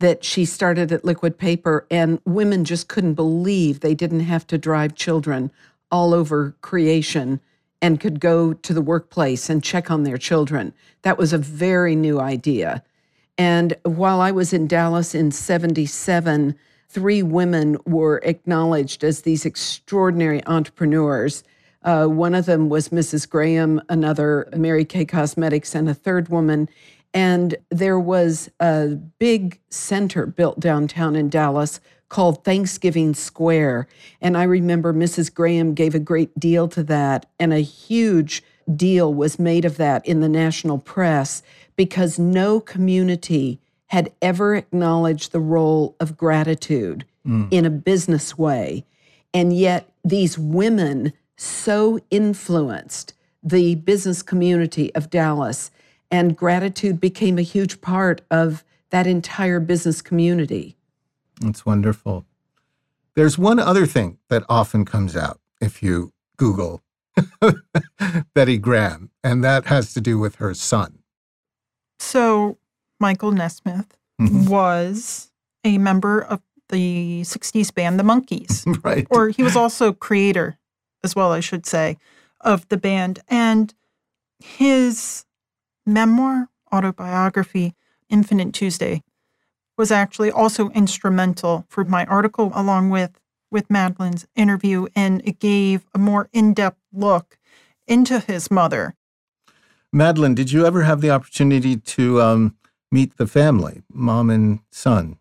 that 0.00 0.24
she 0.24 0.44
started 0.44 0.90
at 0.90 1.04
Liquid 1.04 1.38
Paper, 1.38 1.86
and 1.90 2.18
women 2.24 2.64
just 2.64 2.88
couldn't 2.88 3.14
believe 3.14 3.80
they 3.80 3.94
didn't 3.94 4.20
have 4.20 4.46
to 4.48 4.58
drive 4.58 4.94
children 4.94 5.52
all 5.90 6.12
over 6.12 6.56
creation 6.60 7.40
and 7.84 8.00
could 8.00 8.18
go 8.18 8.54
to 8.54 8.72
the 8.72 8.80
workplace 8.80 9.50
and 9.50 9.62
check 9.62 9.90
on 9.90 10.04
their 10.04 10.16
children. 10.16 10.72
That 11.02 11.18
was 11.18 11.34
a 11.34 11.38
very 11.38 11.94
new 11.94 12.18
idea. 12.18 12.82
And 13.36 13.76
while 13.82 14.22
I 14.22 14.30
was 14.30 14.54
in 14.54 14.66
Dallas 14.66 15.14
in 15.14 15.30
77, 15.30 16.54
three 16.88 17.22
women 17.22 17.76
were 17.84 18.22
acknowledged 18.24 19.04
as 19.04 19.20
these 19.20 19.44
extraordinary 19.44 20.42
entrepreneurs. 20.46 21.44
Uh, 21.82 22.06
one 22.06 22.34
of 22.34 22.46
them 22.46 22.70
was 22.70 22.88
Mrs. 22.88 23.28
Graham, 23.28 23.82
another 23.90 24.48
Mary 24.56 24.86
Kay 24.86 25.04
Cosmetics, 25.04 25.74
and 25.74 25.86
a 25.86 25.92
third 25.92 26.30
woman. 26.30 26.70
And 27.14 27.54
there 27.70 27.98
was 27.98 28.50
a 28.60 28.88
big 29.18 29.60
center 29.70 30.26
built 30.26 30.60
downtown 30.60 31.14
in 31.14 31.30
Dallas 31.30 31.80
called 32.08 32.44
Thanksgiving 32.44 33.14
Square. 33.14 33.86
And 34.20 34.36
I 34.36 34.42
remember 34.42 34.92
Mrs. 34.92 35.32
Graham 35.32 35.74
gave 35.74 35.94
a 35.94 36.00
great 36.00 36.38
deal 36.38 36.68
to 36.68 36.82
that, 36.84 37.26
and 37.38 37.52
a 37.52 37.60
huge 37.60 38.42
deal 38.76 39.12
was 39.12 39.38
made 39.38 39.64
of 39.64 39.76
that 39.76 40.04
in 40.06 40.20
the 40.20 40.28
national 40.28 40.78
press 40.78 41.42
because 41.76 42.18
no 42.18 42.60
community 42.60 43.60
had 43.88 44.12
ever 44.22 44.56
acknowledged 44.56 45.32
the 45.32 45.40
role 45.40 45.94
of 46.00 46.16
gratitude 46.16 47.04
mm. 47.26 47.46
in 47.50 47.64
a 47.64 47.70
business 47.70 48.36
way. 48.36 48.84
And 49.32 49.56
yet, 49.56 49.92
these 50.04 50.38
women 50.38 51.12
so 51.36 51.98
influenced 52.10 53.14
the 53.42 53.74
business 53.74 54.22
community 54.22 54.94
of 54.94 55.10
Dallas, 55.10 55.70
and 56.10 56.36
gratitude 56.36 57.00
became 57.00 57.38
a 57.38 57.42
huge 57.42 57.80
part 57.80 58.22
of 58.30 58.64
that 58.90 59.06
entire 59.06 59.60
business 59.60 60.00
community. 60.02 60.76
That's 61.40 61.66
wonderful. 61.66 62.24
There's 63.14 63.38
one 63.38 63.58
other 63.58 63.86
thing 63.86 64.18
that 64.28 64.44
often 64.48 64.84
comes 64.84 65.16
out 65.16 65.40
if 65.60 65.82
you 65.82 66.12
Google 66.36 66.82
Bette 68.34 68.58
Graham, 68.58 69.10
and 69.22 69.44
that 69.44 69.66
has 69.66 69.94
to 69.94 70.00
do 70.00 70.18
with 70.18 70.36
her 70.36 70.54
son. 70.54 70.98
So, 71.98 72.58
Michael 72.98 73.32
Nesmith 73.32 73.96
mm-hmm. 74.20 74.46
was 74.46 75.30
a 75.64 75.78
member 75.78 76.20
of 76.20 76.40
the 76.68 77.22
60s 77.22 77.72
band 77.72 77.98
The 77.98 78.04
Monkees. 78.04 78.64
right. 78.84 79.06
Or 79.10 79.28
he 79.28 79.42
was 79.42 79.56
also 79.56 79.92
creator, 79.92 80.58
as 81.02 81.14
well, 81.14 81.32
I 81.32 81.40
should 81.40 81.66
say, 81.66 81.98
of 82.40 82.68
the 82.68 82.76
band. 82.76 83.20
And 83.28 83.72
his 84.38 85.24
memoir, 85.86 86.48
autobiography, 86.72 87.74
Infinite 88.08 88.52
Tuesday, 88.52 89.02
was 89.76 89.90
actually 89.90 90.30
also 90.30 90.70
instrumental 90.70 91.66
for 91.68 91.84
my 91.84 92.04
article, 92.06 92.52
along 92.54 92.90
with 92.90 93.18
with 93.50 93.70
Madeline's 93.70 94.26
interview, 94.34 94.86
and 94.96 95.22
it 95.24 95.38
gave 95.38 95.86
a 95.94 95.98
more 95.98 96.28
in 96.32 96.52
depth 96.52 96.80
look 96.92 97.38
into 97.86 98.18
his 98.18 98.50
mother. 98.50 98.94
Madeline, 99.92 100.34
did 100.34 100.50
you 100.50 100.66
ever 100.66 100.82
have 100.82 101.00
the 101.00 101.10
opportunity 101.10 101.76
to 101.76 102.20
um, 102.20 102.56
meet 102.90 103.16
the 103.16 103.28
family, 103.28 103.82
mom 103.92 104.28
and 104.28 104.58
son? 104.72 105.18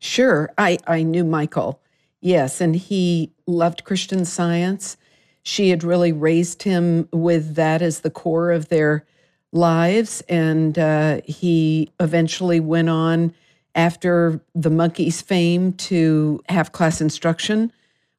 Sure. 0.00 0.50
I, 0.58 0.78
I 0.86 1.04
knew 1.04 1.24
Michael, 1.24 1.80
yes, 2.20 2.60
and 2.60 2.74
he 2.74 3.32
loved 3.46 3.84
Christian 3.84 4.24
science. 4.24 4.96
She 5.44 5.70
had 5.70 5.84
really 5.84 6.12
raised 6.12 6.64
him 6.64 7.08
with 7.12 7.54
that 7.54 7.82
as 7.82 8.00
the 8.00 8.10
core 8.10 8.50
of 8.50 8.68
their 8.68 9.06
lives, 9.54 10.22
and 10.28 10.78
uh, 10.78 11.20
he 11.24 11.90
eventually 12.00 12.60
went 12.60 12.90
on 12.90 13.32
after 13.74 14.40
the 14.54 14.70
Monkees' 14.70 15.22
fame 15.22 15.72
to 15.72 16.42
have 16.48 16.72
class 16.72 17.00
instruction 17.00 17.72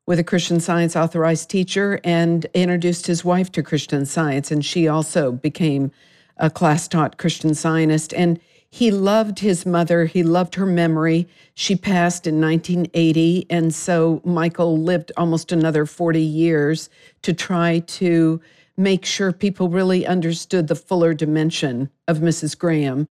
with 0.08 0.20
a 0.20 0.24
Christian 0.24 0.60
Science 0.60 0.96
authorized 0.96 1.50
teacher 1.50 2.00
and 2.04 2.46
introduced 2.54 3.08
his 3.08 3.26
wife 3.26 3.52
to 3.54 3.64
Christian 3.64 4.06
Science. 4.06 4.52
And 4.52 4.64
she 4.64 4.88
also 4.88 5.32
became 5.32 5.92
a 6.38 6.50
class 6.50 6.88
taught 6.88 7.18
Christian 7.18 7.56
Scientist. 7.56 8.14
And 8.14 8.40
he 8.70 8.92
loved 8.92 9.40
his 9.40 9.66
mother, 9.66 10.06
he 10.06 10.22
loved 10.22 10.56
her 10.56 10.66
memory. 10.66 11.28
She 11.54 11.76
passed 11.76 12.28
in 12.28 12.42
1980. 12.42 13.48
And 13.50 13.74
so 13.74 14.22
Michael 14.26 14.78
lived 14.78 15.12
almost 15.18 15.52
another 15.52 15.86
40 15.86 16.22
years 16.22 16.90
to 17.22 17.34
try 17.34 17.80
to 17.80 18.42
make 18.78 19.06
sure 19.06 19.32
people 19.32 19.70
really 19.70 20.06
understood 20.06 20.68
the 20.68 20.76
fuller 20.76 21.14
dimension 21.14 21.90
of 22.08 22.20
Mrs. 22.20 22.58
Graham. 22.58 23.08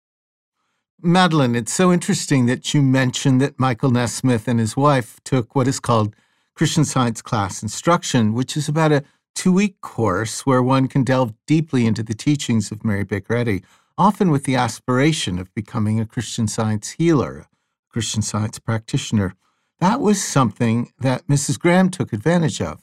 Madeline, 1.02 1.56
it's 1.56 1.73
so 1.73 1.91
interesting 1.91 2.45
that 2.45 2.73
you 2.73 2.82
mentioned 2.82 3.41
that 3.41 3.60
Michael 3.60 3.91
Nesmith 3.91 4.47
and 4.47 4.60
his 4.60 4.78
wife 4.78 5.19
took 5.26 5.56
what 5.56 5.67
is 5.67 5.80
called 5.80 6.15
Christian 6.56 6.86
Science 6.86 7.21
class 7.21 7.62
instruction, 7.62 8.34
which 8.34 8.56
is 8.56 8.69
about 8.69 8.91
a 8.91 9.04
two 9.36 9.52
week 9.52 9.82
course 9.82 10.45
where 10.45 10.62
one 10.62 10.88
can 10.88 11.04
delve 11.04 11.34
deeply 11.47 11.86
into 11.86 12.04
the 12.04 12.13
teachings 12.13 12.71
of 12.71 12.86
Mary 12.86 13.04
Baker 13.04 13.36
Eddy, 13.36 13.63
often 13.97 14.32
with 14.32 14.45
the 14.45 14.56
aspiration 14.56 15.39
of 15.39 15.54
becoming 15.54 15.99
a 15.99 16.06
Christian 16.06 16.47
Science 16.47 16.91
healer, 16.91 17.39
a 17.39 17.47
Christian 17.91 18.21
Science 18.21 18.60
practitioner. 18.60 19.36
That 19.80 19.99
was 19.99 20.23
something 20.23 20.93
that 20.99 21.28
Mrs. 21.28 21.60
Graham 21.60 21.89
took 21.89 22.13
advantage 22.13 22.62
of. 22.62 22.82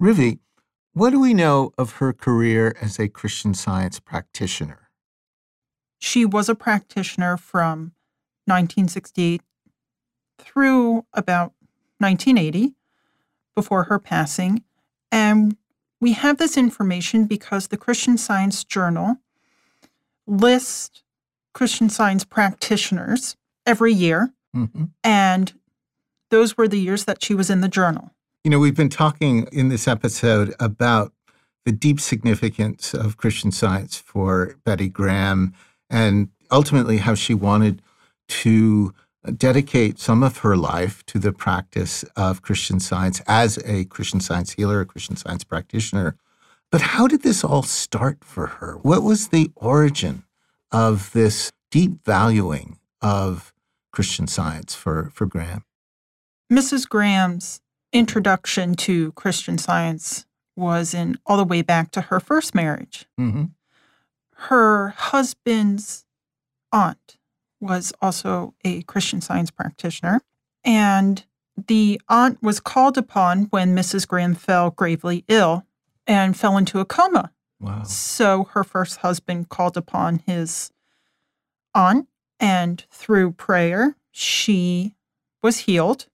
Rivi, 0.00 0.40
what 0.94 1.10
do 1.10 1.20
we 1.20 1.34
know 1.34 1.72
of 1.78 1.92
her 1.94 2.12
career 2.12 2.74
as 2.80 2.98
a 2.98 3.08
Christian 3.08 3.54
Science 3.54 3.98
practitioner? 4.00 4.90
She 5.98 6.24
was 6.24 6.48
a 6.48 6.54
practitioner 6.54 7.36
from 7.36 7.92
1968 8.46 9.40
through 10.38 11.06
about 11.12 11.52
1980 11.98 12.74
before 13.54 13.84
her 13.84 13.98
passing. 13.98 14.64
And 15.10 15.56
we 16.00 16.12
have 16.12 16.38
this 16.38 16.56
information 16.56 17.26
because 17.26 17.68
the 17.68 17.76
Christian 17.76 18.18
Science 18.18 18.64
Journal 18.64 19.18
lists 20.26 21.02
Christian 21.52 21.88
Science 21.88 22.24
practitioners 22.24 23.36
every 23.64 23.92
year. 23.92 24.32
Mm-hmm. 24.54 24.84
And 25.04 25.52
those 26.30 26.56
were 26.56 26.68
the 26.68 26.80
years 26.80 27.04
that 27.04 27.22
she 27.22 27.34
was 27.34 27.50
in 27.50 27.60
the 27.60 27.68
journal. 27.68 28.10
You 28.44 28.50
know, 28.50 28.58
we've 28.58 28.74
been 28.74 28.88
talking 28.88 29.46
in 29.52 29.68
this 29.68 29.86
episode 29.86 30.52
about 30.58 31.12
the 31.64 31.70
deep 31.70 32.00
significance 32.00 32.92
of 32.92 33.16
Christian 33.16 33.52
Science 33.52 33.96
for 33.96 34.56
Bette 34.64 34.88
Graham 34.88 35.54
and 35.88 36.28
ultimately 36.50 36.96
how 36.96 37.14
she 37.14 37.34
wanted 37.34 37.82
to 38.26 38.92
dedicate 39.36 40.00
some 40.00 40.24
of 40.24 40.38
her 40.38 40.56
life 40.56 41.06
to 41.06 41.20
the 41.20 41.32
practice 41.32 42.02
of 42.16 42.42
Christian 42.42 42.80
Science 42.80 43.22
as 43.28 43.60
a 43.64 43.84
Christian 43.84 44.18
Science 44.18 44.54
healer, 44.54 44.80
a 44.80 44.86
Christian 44.86 45.14
Science 45.14 45.44
practitioner. 45.44 46.16
But 46.72 46.80
how 46.80 47.06
did 47.06 47.22
this 47.22 47.44
all 47.44 47.62
start 47.62 48.24
for 48.24 48.48
her? 48.48 48.76
What 48.82 49.04
was 49.04 49.28
the 49.28 49.52
origin 49.54 50.24
of 50.72 51.12
this 51.12 51.52
deep 51.70 52.04
valuing 52.04 52.80
of 53.00 53.52
Christian 53.92 54.26
Science 54.26 54.74
for, 54.74 55.12
for 55.14 55.26
Graham? 55.26 55.64
Mrs. 56.52 56.88
Graham's 56.88 57.60
introduction 57.92 58.74
to 58.74 59.12
Christian 59.12 59.58
Science 59.58 60.26
was 60.56 60.94
in 60.94 61.18
all 61.26 61.36
the 61.36 61.44
way 61.44 61.62
back 61.62 61.90
to 61.92 62.02
her 62.02 62.20
first 62.20 62.54
marriage. 62.54 63.06
Mm-hmm. 63.18 63.44
Her 64.34 64.88
husband's 64.90 66.04
aunt 66.72 67.18
was 67.60 67.92
also 68.02 68.54
a 68.64 68.82
Christian 68.82 69.20
science 69.20 69.50
practitioner. 69.50 70.20
And 70.64 71.24
the 71.56 72.00
aunt 72.08 72.42
was 72.42 72.60
called 72.60 72.98
upon 72.98 73.44
when 73.44 73.76
Mrs. 73.76 74.06
Graham 74.06 74.34
fell 74.34 74.70
gravely 74.70 75.24
ill 75.28 75.64
and 76.06 76.36
fell 76.36 76.56
into 76.56 76.80
a 76.80 76.84
coma. 76.84 77.30
Wow. 77.60 77.84
So 77.84 78.44
her 78.52 78.64
first 78.64 78.98
husband 78.98 79.48
called 79.48 79.76
upon 79.76 80.20
his 80.26 80.72
aunt, 81.74 82.08
and 82.40 82.84
through 82.90 83.32
prayer, 83.32 83.96
she 84.10 84.94
was 85.42 85.58
healed. 85.58 86.06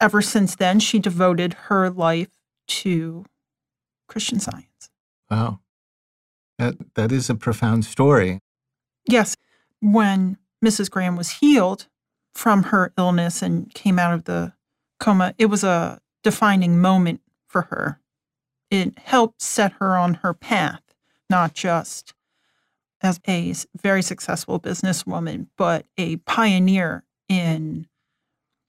Ever 0.00 0.22
since 0.22 0.56
then, 0.56 0.80
she 0.80 0.98
devoted 0.98 1.54
her 1.68 1.90
life 1.90 2.28
to 2.66 3.24
Christian 4.08 4.40
science. 4.40 4.90
Wow. 5.30 5.60
That, 6.58 6.74
that 6.94 7.12
is 7.12 7.30
a 7.30 7.34
profound 7.34 7.84
story. 7.84 8.40
Yes. 9.08 9.36
When 9.80 10.38
Mrs. 10.64 10.90
Graham 10.90 11.16
was 11.16 11.30
healed 11.30 11.88
from 12.34 12.64
her 12.64 12.92
illness 12.98 13.42
and 13.42 13.72
came 13.74 13.98
out 13.98 14.14
of 14.14 14.24
the 14.24 14.52
coma, 14.98 15.34
it 15.38 15.46
was 15.46 15.64
a 15.64 16.00
defining 16.22 16.80
moment 16.80 17.20
for 17.46 17.62
her. 17.62 18.00
It 18.70 18.98
helped 18.98 19.42
set 19.42 19.74
her 19.74 19.96
on 19.96 20.14
her 20.14 20.34
path, 20.34 20.82
not 21.30 21.54
just 21.54 22.14
as 23.00 23.20
a 23.28 23.54
very 23.80 24.02
successful 24.02 24.58
businesswoman, 24.58 25.48
but 25.56 25.86
a 25.98 26.16
pioneer 26.16 27.04
in 27.28 27.86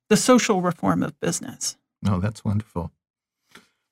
the 0.09 0.17
social 0.17 0.61
reform 0.61 1.03
of 1.03 1.19
business. 1.19 1.77
Oh, 2.07 2.19
that's 2.19 2.43
wonderful. 2.45 2.91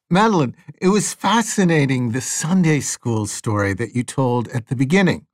Madeline, 0.09 0.55
it 0.79 0.89
was 0.89 1.13
fascinating 1.13 2.11
the 2.11 2.21
Sunday 2.21 2.79
school 2.79 3.25
story 3.25 3.73
that 3.73 3.95
you 3.95 4.03
told 4.03 4.47
at 4.49 4.67
the 4.67 4.75
beginning 4.75 5.25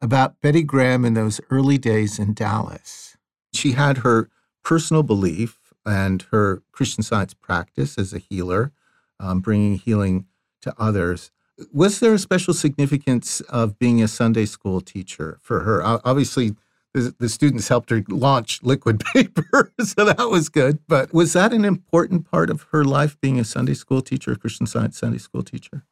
about 0.00 0.40
Bette 0.40 0.62
Graham 0.62 1.04
in 1.04 1.14
those 1.14 1.40
early 1.50 1.78
days 1.78 2.18
in 2.18 2.34
Dallas. 2.34 3.16
She 3.52 3.72
had 3.72 3.98
her 3.98 4.28
personal 4.64 5.02
belief 5.02 5.72
and 5.86 6.22
her 6.30 6.62
Christian 6.72 7.02
science 7.02 7.34
practice 7.34 7.96
as 7.96 8.12
a 8.12 8.18
healer, 8.18 8.72
um, 9.20 9.40
bringing 9.40 9.78
healing 9.78 10.26
to 10.62 10.74
others. 10.78 11.30
Was 11.72 12.00
there 12.00 12.14
a 12.14 12.18
special 12.18 12.54
significance 12.54 13.40
of 13.42 13.78
being 13.78 14.02
a 14.02 14.08
Sunday 14.08 14.46
school 14.46 14.80
teacher 14.80 15.38
for 15.40 15.60
her? 15.60 15.80
Obviously, 15.84 16.56
the, 16.94 17.28
students 17.28 17.68
helped 17.68 17.90
her 17.90 18.02
launch 18.08 18.62
liquid 18.62 19.02
paper, 19.14 19.72
so 19.80 20.04
that 20.04 20.30
was 20.30 20.48
good. 20.48 20.78
But 20.88 21.12
was 21.12 21.32
that 21.32 21.52
an 21.52 21.64
important 21.64 22.30
part 22.30 22.50
of 22.50 22.62
her 22.72 22.84
life, 22.84 23.20
being 23.20 23.38
a 23.38 23.44
Sunday 23.44 23.74
school 23.74 24.00
teacher, 24.00 24.32
a 24.32 24.36
Christian 24.36 24.66
science 24.66 24.98
Sunday 24.98 25.18
school 25.18 25.42
teacher? 25.42 25.84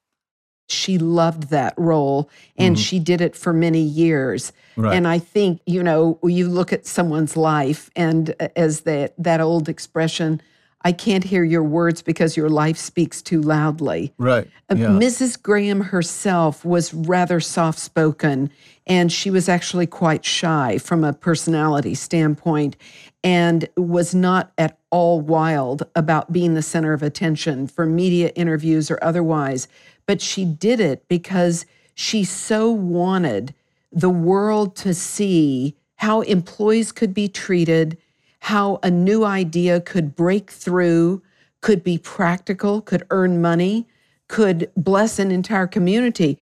she 0.68 0.98
loved 0.98 1.50
that 1.50 1.74
role 1.76 2.30
and 2.56 2.76
mm-hmm. 2.76 2.82
she 2.82 2.98
did 2.98 3.20
it 3.20 3.36
for 3.36 3.52
many 3.52 3.80
years. 3.80 4.52
Right. 4.76 4.96
And 4.96 5.06
I 5.06 5.18
think, 5.18 5.60
you 5.66 5.82
know, 5.82 6.18
you 6.22 6.48
look 6.48 6.72
at 6.72 6.86
someone's 6.86 7.36
life 7.36 7.90
and 7.94 8.34
as 8.56 8.80
that 8.82 9.14
that 9.18 9.40
old 9.40 9.68
expression, 9.68 10.40
I 10.84 10.92
can't 10.92 11.22
hear 11.22 11.44
your 11.44 11.62
words 11.62 12.02
because 12.02 12.36
your 12.36 12.48
life 12.48 12.76
speaks 12.76 13.22
too 13.22 13.40
loudly. 13.40 14.12
Right. 14.18 14.48
Uh, 14.70 14.76
yeah. 14.76 14.86
Mrs. 14.86 15.40
Graham 15.40 15.80
herself 15.80 16.64
was 16.64 16.92
rather 16.92 17.38
soft 17.38 17.78
spoken 17.78 18.50
and 18.86 19.12
she 19.12 19.30
was 19.30 19.48
actually 19.48 19.86
quite 19.86 20.24
shy 20.24 20.78
from 20.78 21.04
a 21.04 21.12
personality 21.12 21.94
standpoint 21.94 22.76
and 23.22 23.68
was 23.76 24.14
not 24.14 24.52
at 24.58 24.78
all 24.90 25.20
wild 25.20 25.84
about 25.94 26.32
being 26.32 26.54
the 26.54 26.62
center 26.62 26.92
of 26.92 27.02
attention 27.02 27.66
for 27.66 27.86
media 27.86 28.28
interviews 28.34 28.90
or 28.90 28.98
otherwise 29.02 29.68
but 30.06 30.20
she 30.20 30.44
did 30.44 30.80
it 30.80 31.06
because 31.08 31.66
she 31.94 32.24
so 32.24 32.70
wanted 32.70 33.54
the 33.90 34.10
world 34.10 34.74
to 34.76 34.94
see 34.94 35.76
how 35.96 36.22
employees 36.22 36.90
could 36.90 37.14
be 37.14 37.28
treated, 37.28 37.96
how 38.40 38.80
a 38.82 38.90
new 38.90 39.24
idea 39.24 39.80
could 39.80 40.16
break 40.16 40.50
through, 40.50 41.22
could 41.60 41.84
be 41.84 41.98
practical, 41.98 42.80
could 42.80 43.06
earn 43.10 43.40
money, 43.40 43.86
could 44.28 44.70
bless 44.76 45.18
an 45.18 45.30
entire 45.30 45.66
community. 45.66 46.38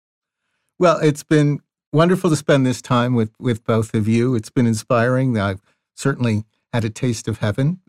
Well, 0.78 0.98
it's 0.98 1.22
been 1.22 1.60
wonderful 1.92 2.30
to 2.30 2.36
spend 2.36 2.66
this 2.66 2.80
time 2.82 3.14
with, 3.14 3.32
with 3.38 3.64
both 3.64 3.94
of 3.94 4.08
you. 4.08 4.34
It's 4.34 4.50
been 4.50 4.66
inspiring. 4.66 5.38
I've 5.38 5.60
certainly 5.94 6.44
had 6.72 6.84
a 6.84 6.90
taste 6.90 7.28
of 7.28 7.38
heaven 7.38 7.80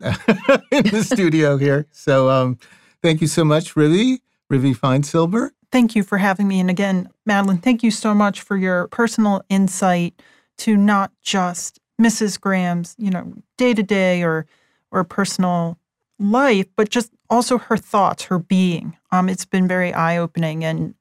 in 0.70 0.84
the 0.84 1.02
studio 1.04 1.56
here. 1.56 1.86
So 1.92 2.30
um, 2.30 2.58
thank 3.02 3.20
you 3.20 3.26
so 3.26 3.44
much, 3.44 3.74
Rivi, 3.74 4.18
Rivi 4.50 4.76
Feinsilber. 4.76 5.50
Thank 5.70 5.94
you 5.94 6.02
for 6.02 6.18
having 6.18 6.48
me. 6.48 6.60
And 6.60 6.68
again, 6.68 7.08
Madeline, 7.24 7.58
thank 7.58 7.82
you 7.82 7.90
so 7.90 8.12
much 8.12 8.42
for 8.42 8.56
your 8.56 8.88
personal 8.88 9.42
insight 9.48 10.20
to 10.58 10.76
not 10.76 11.12
just 11.22 11.80
Mrs. 12.00 12.40
Graham's, 12.40 12.94
you 12.98 13.10
know, 13.10 13.32
day 13.56 13.74
to 13.74 13.82
day 13.82 14.22
or 14.22 14.46
or 14.90 15.04
personal 15.04 15.78
life, 16.18 16.66
but 16.76 16.90
just 16.90 17.12
also 17.30 17.56
her 17.56 17.76
thoughts, 17.78 18.24
her 18.24 18.38
being. 18.38 18.96
Um, 19.10 19.28
it's 19.28 19.46
been 19.46 19.66
very 19.66 19.92
eye 19.92 20.18
opening, 20.18 20.64
and 20.64 20.94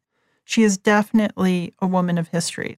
she 0.45 0.63
is 0.63 0.77
definitely 0.77 1.73
a 1.79 1.87
woman 1.87 2.17
of 2.17 2.29
history. 2.29 2.77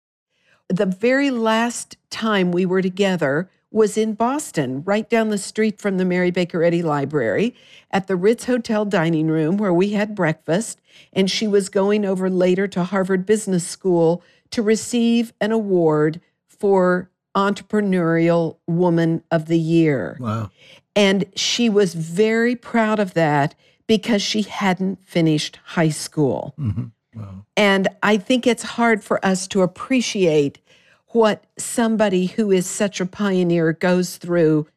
The 0.69 0.85
very 0.85 1.29
last 1.31 1.97
time 2.09 2.51
we 2.51 2.65
were 2.65 2.81
together, 2.81 3.49
was 3.73 3.97
in 3.97 4.13
Boston, 4.13 4.83
right 4.83 5.09
down 5.09 5.29
the 5.29 5.37
street 5.37 5.81
from 5.81 5.97
the 5.97 6.05
Mary 6.05 6.29
Baker 6.29 6.63
Eddy 6.63 6.83
Library, 6.83 7.55
at 7.89 8.05
the 8.07 8.15
Ritz 8.15 8.45
Hotel 8.45 8.85
dining 8.85 9.27
room 9.27 9.57
where 9.57 9.73
we 9.73 9.89
had 9.89 10.15
breakfast. 10.15 10.79
And 11.11 11.29
she 11.29 11.47
was 11.47 11.69
going 11.69 12.05
over 12.05 12.29
later 12.29 12.67
to 12.67 12.83
Harvard 12.83 13.25
Business 13.25 13.67
School 13.67 14.23
to 14.51 14.61
receive 14.61 15.33
an 15.41 15.51
award 15.51 16.21
for 16.47 17.09
Entrepreneurial 17.35 18.57
Woman 18.67 19.23
of 19.31 19.47
the 19.47 19.57
Year. 19.57 20.17
Wow. 20.19 20.51
And 20.95 21.25
she 21.35 21.67
was 21.67 21.95
very 21.95 22.55
proud 22.55 22.99
of 22.99 23.15
that 23.15 23.55
because 23.87 24.21
she 24.21 24.43
hadn't 24.43 25.03
finished 25.03 25.59
high 25.63 25.89
school. 25.89 26.53
Mm-hmm. 26.59 26.85
And 27.55 27.87
I 28.01 28.17
think 28.17 28.47
it's 28.47 28.63
hard 28.63 29.03
for 29.03 29.23
us 29.25 29.47
to 29.49 29.61
appreciate 29.61 30.59
what 31.07 31.45
somebody 31.57 32.27
who 32.27 32.51
is 32.51 32.65
such 32.65 32.99
a 32.99 33.05
pioneer 33.05 33.73
goes 33.73 34.17
through. 34.17 34.67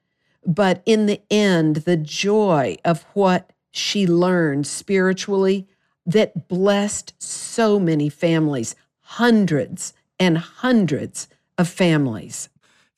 But 0.45 0.83
in 0.87 1.07
the 1.07 1.21
end, 1.31 1.77
the 1.77 1.97
joy 1.97 2.77
of 2.85 3.03
what 3.15 3.53
she 3.71 4.07
learned 4.07 4.67
spiritually 4.67 5.67
that 6.05 6.49
blessed 6.49 7.15
so 7.19 7.81
many 7.81 8.09
families, 8.09 8.75
hundreds 9.01 9.93
and 10.21 10.39
hundreds 10.39 11.29
of 11.59 11.69
families. 11.69 12.49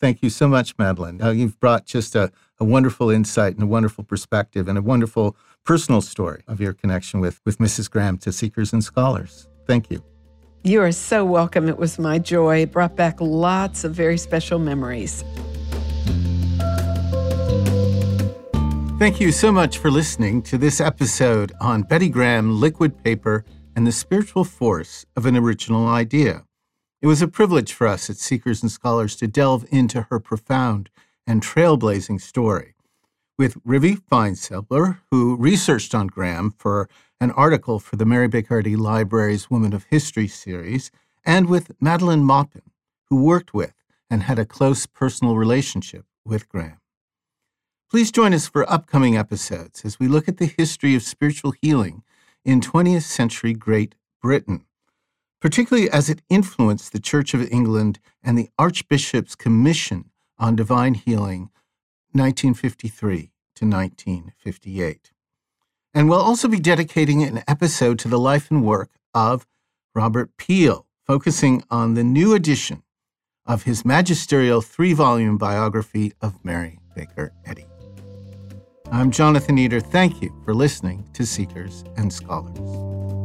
Thank 0.01 0.23
you 0.23 0.31
so 0.31 0.47
much, 0.47 0.77
Madeline. 0.79 1.21
Uh, 1.21 1.31
you've 1.31 1.59
brought 1.59 1.87
just 1.87 2.15
a, 2.15 2.31
a 2.61 2.65
wonderful 2.65 3.11
insight 3.11 3.55
and 3.55 3.63
a 3.63 3.67
wonderful 3.67 4.05
perspective 4.05 4.69
and 4.69 4.79
a 4.79 4.83
wonderful 4.83 5.37
personal 5.69 6.01
story 6.01 6.43
of 6.49 6.63
your 6.63 6.73
connection 6.73 7.21
with, 7.21 7.43
with 7.45 7.59
Mrs. 7.59 7.91
Graham 7.91 8.17
to 8.17 8.33
Seekers 8.33 8.73
and 8.73 8.83
Scholars. 8.83 9.49
Thank 9.67 9.91
you. 9.91 10.03
You 10.65 10.81
are 10.81 10.93
so 10.93 11.27
welcome. 11.27 11.69
It 11.69 11.77
was 11.77 11.99
my 11.99 12.19
joy. 12.19 12.63
It 12.63 12.73
brought 12.73 12.97
back 12.97 13.21
lots 13.21 13.85
of 13.85 13.93
very 13.93 14.17
special 14.17 14.59
memories. 14.59 15.23
Thank 18.99 19.21
you 19.21 19.31
so 19.31 19.53
much 19.53 19.77
for 19.77 19.91
listening 19.91 20.41
to 20.45 20.57
this 20.57 20.81
episode 20.81 21.53
on 21.61 21.83
Bette 21.83 22.09
Graham, 22.09 22.59
liquid 22.59 23.05
paper, 23.05 23.45
and 23.77 23.87
the 23.87 23.93
spiritual 23.93 24.45
force 24.45 25.05
of 25.17 25.27
an 25.27 25.37
original 25.37 25.87
idea. 25.87 26.45
It 27.03 27.09
was 27.09 27.21
a 27.21 27.29
privilege 27.29 27.75
for 27.75 27.87
us 27.87 28.09
at 28.09 28.17
Seekers 28.17 28.63
and 28.63 28.73
Scholars 28.73 29.17
to 29.17 29.29
delve 29.29 29.67
into 29.71 30.07
her 30.09 30.19
profound 30.19 30.89
and 31.27 31.43
trailblazing 31.43 32.23
story. 32.23 32.75
With 33.39 33.63
Rivi 33.63 33.97
Feinsilber, 33.97 34.99
who 35.13 35.37
researched 35.37 35.95
on 35.95 36.09
Graham 36.09 36.51
for 36.51 36.89
an 37.21 37.31
article 37.31 37.79
for 37.79 37.95
the 37.95 38.05
Mary 38.05 38.27
Baker 38.27 38.61
Library's 38.61 39.49
Women 39.49 39.73
of 39.73 39.85
History 39.85 40.27
series, 40.27 40.91
and 41.25 41.49
with 41.49 41.71
Madeline 41.81 42.25
Maupin, 42.25 42.73
who 43.05 43.23
worked 43.23 43.55
with 43.55 43.75
and 44.11 44.25
had 44.25 44.41
a 44.41 44.45
close 44.45 44.87
personal 44.87 45.37
relationship 45.37 46.05
with 46.25 46.49
Graham. 46.49 46.81
Please 47.89 48.11
join 48.11 48.35
us 48.35 48.49
for 48.49 48.69
upcoming 48.69 49.17
episodes 49.17 49.85
as 49.85 50.01
we 50.01 50.09
look 50.09 50.29
at 50.29 50.39
the 50.39 50.53
history 50.59 50.97
of 50.97 51.05
spiritual 51.05 51.53
healing 51.63 52.03
in 52.45 52.61
20th 52.61 53.03
century 53.05 53.53
Great 53.53 53.95
Britain, 54.21 54.65
particularly 55.41 55.89
as 55.89 56.11
it 56.11 56.23
influenced 56.29 56.93
the 56.93 56.99
Church 56.99 57.35
of 57.35 57.49
England 57.53 58.01
and 58.21 58.37
the 58.37 58.51
Archbishop's 58.59 59.37
Commission 59.37 60.11
on 60.41 60.57
Divine 60.57 60.95
Healing, 60.95 61.51
1953 62.13 63.31
to 63.57 63.65
1958. 63.67 65.13
And 65.95 66.09
we'll 66.09 66.21
also 66.21 66.49
be 66.49 66.61
dedicating 66.61 67.23
an 67.23 67.43
episode 67.49 67.99
to 68.01 68.09
the 68.09 68.19
life 68.19 68.51
and 68.51 68.65
work 68.65 68.91
of 69.15 69.47
Robert 69.95 70.37
Peel, 70.37 70.87
focusing 71.07 71.65
on 71.71 71.95
the 71.95 72.05
new 72.05 72.35
edition 72.35 72.83
of 73.47 73.65
his 73.65 73.85
magisterial 73.85 74.61
three 74.61 74.93
volume 74.93 75.39
biography 75.39 76.13
of 76.21 76.45
Mary 76.45 76.79
Baker 76.95 77.33
Eddy. 77.45 77.67
I'm 78.93 79.11
Jonathan 79.11 79.59
Eder. 79.59 79.81
Thank 79.81 80.23
you 80.23 80.33
for 80.45 80.55
listening 80.55 81.09
to 81.15 81.27
Seekers 81.27 81.85
and 81.97 82.13
Scholars. 82.13 83.18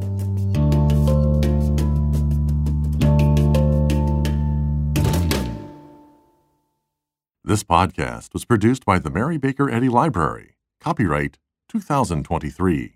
This 7.46 7.62
podcast 7.62 8.32
was 8.32 8.46
produced 8.46 8.86
by 8.86 9.00
the 9.00 9.10
Mary 9.10 9.38
Baker 9.38 9.70
Eddy 9.70 9.90
Library. 9.90 10.56
Copyright 10.80 11.40
2023. 11.68 12.94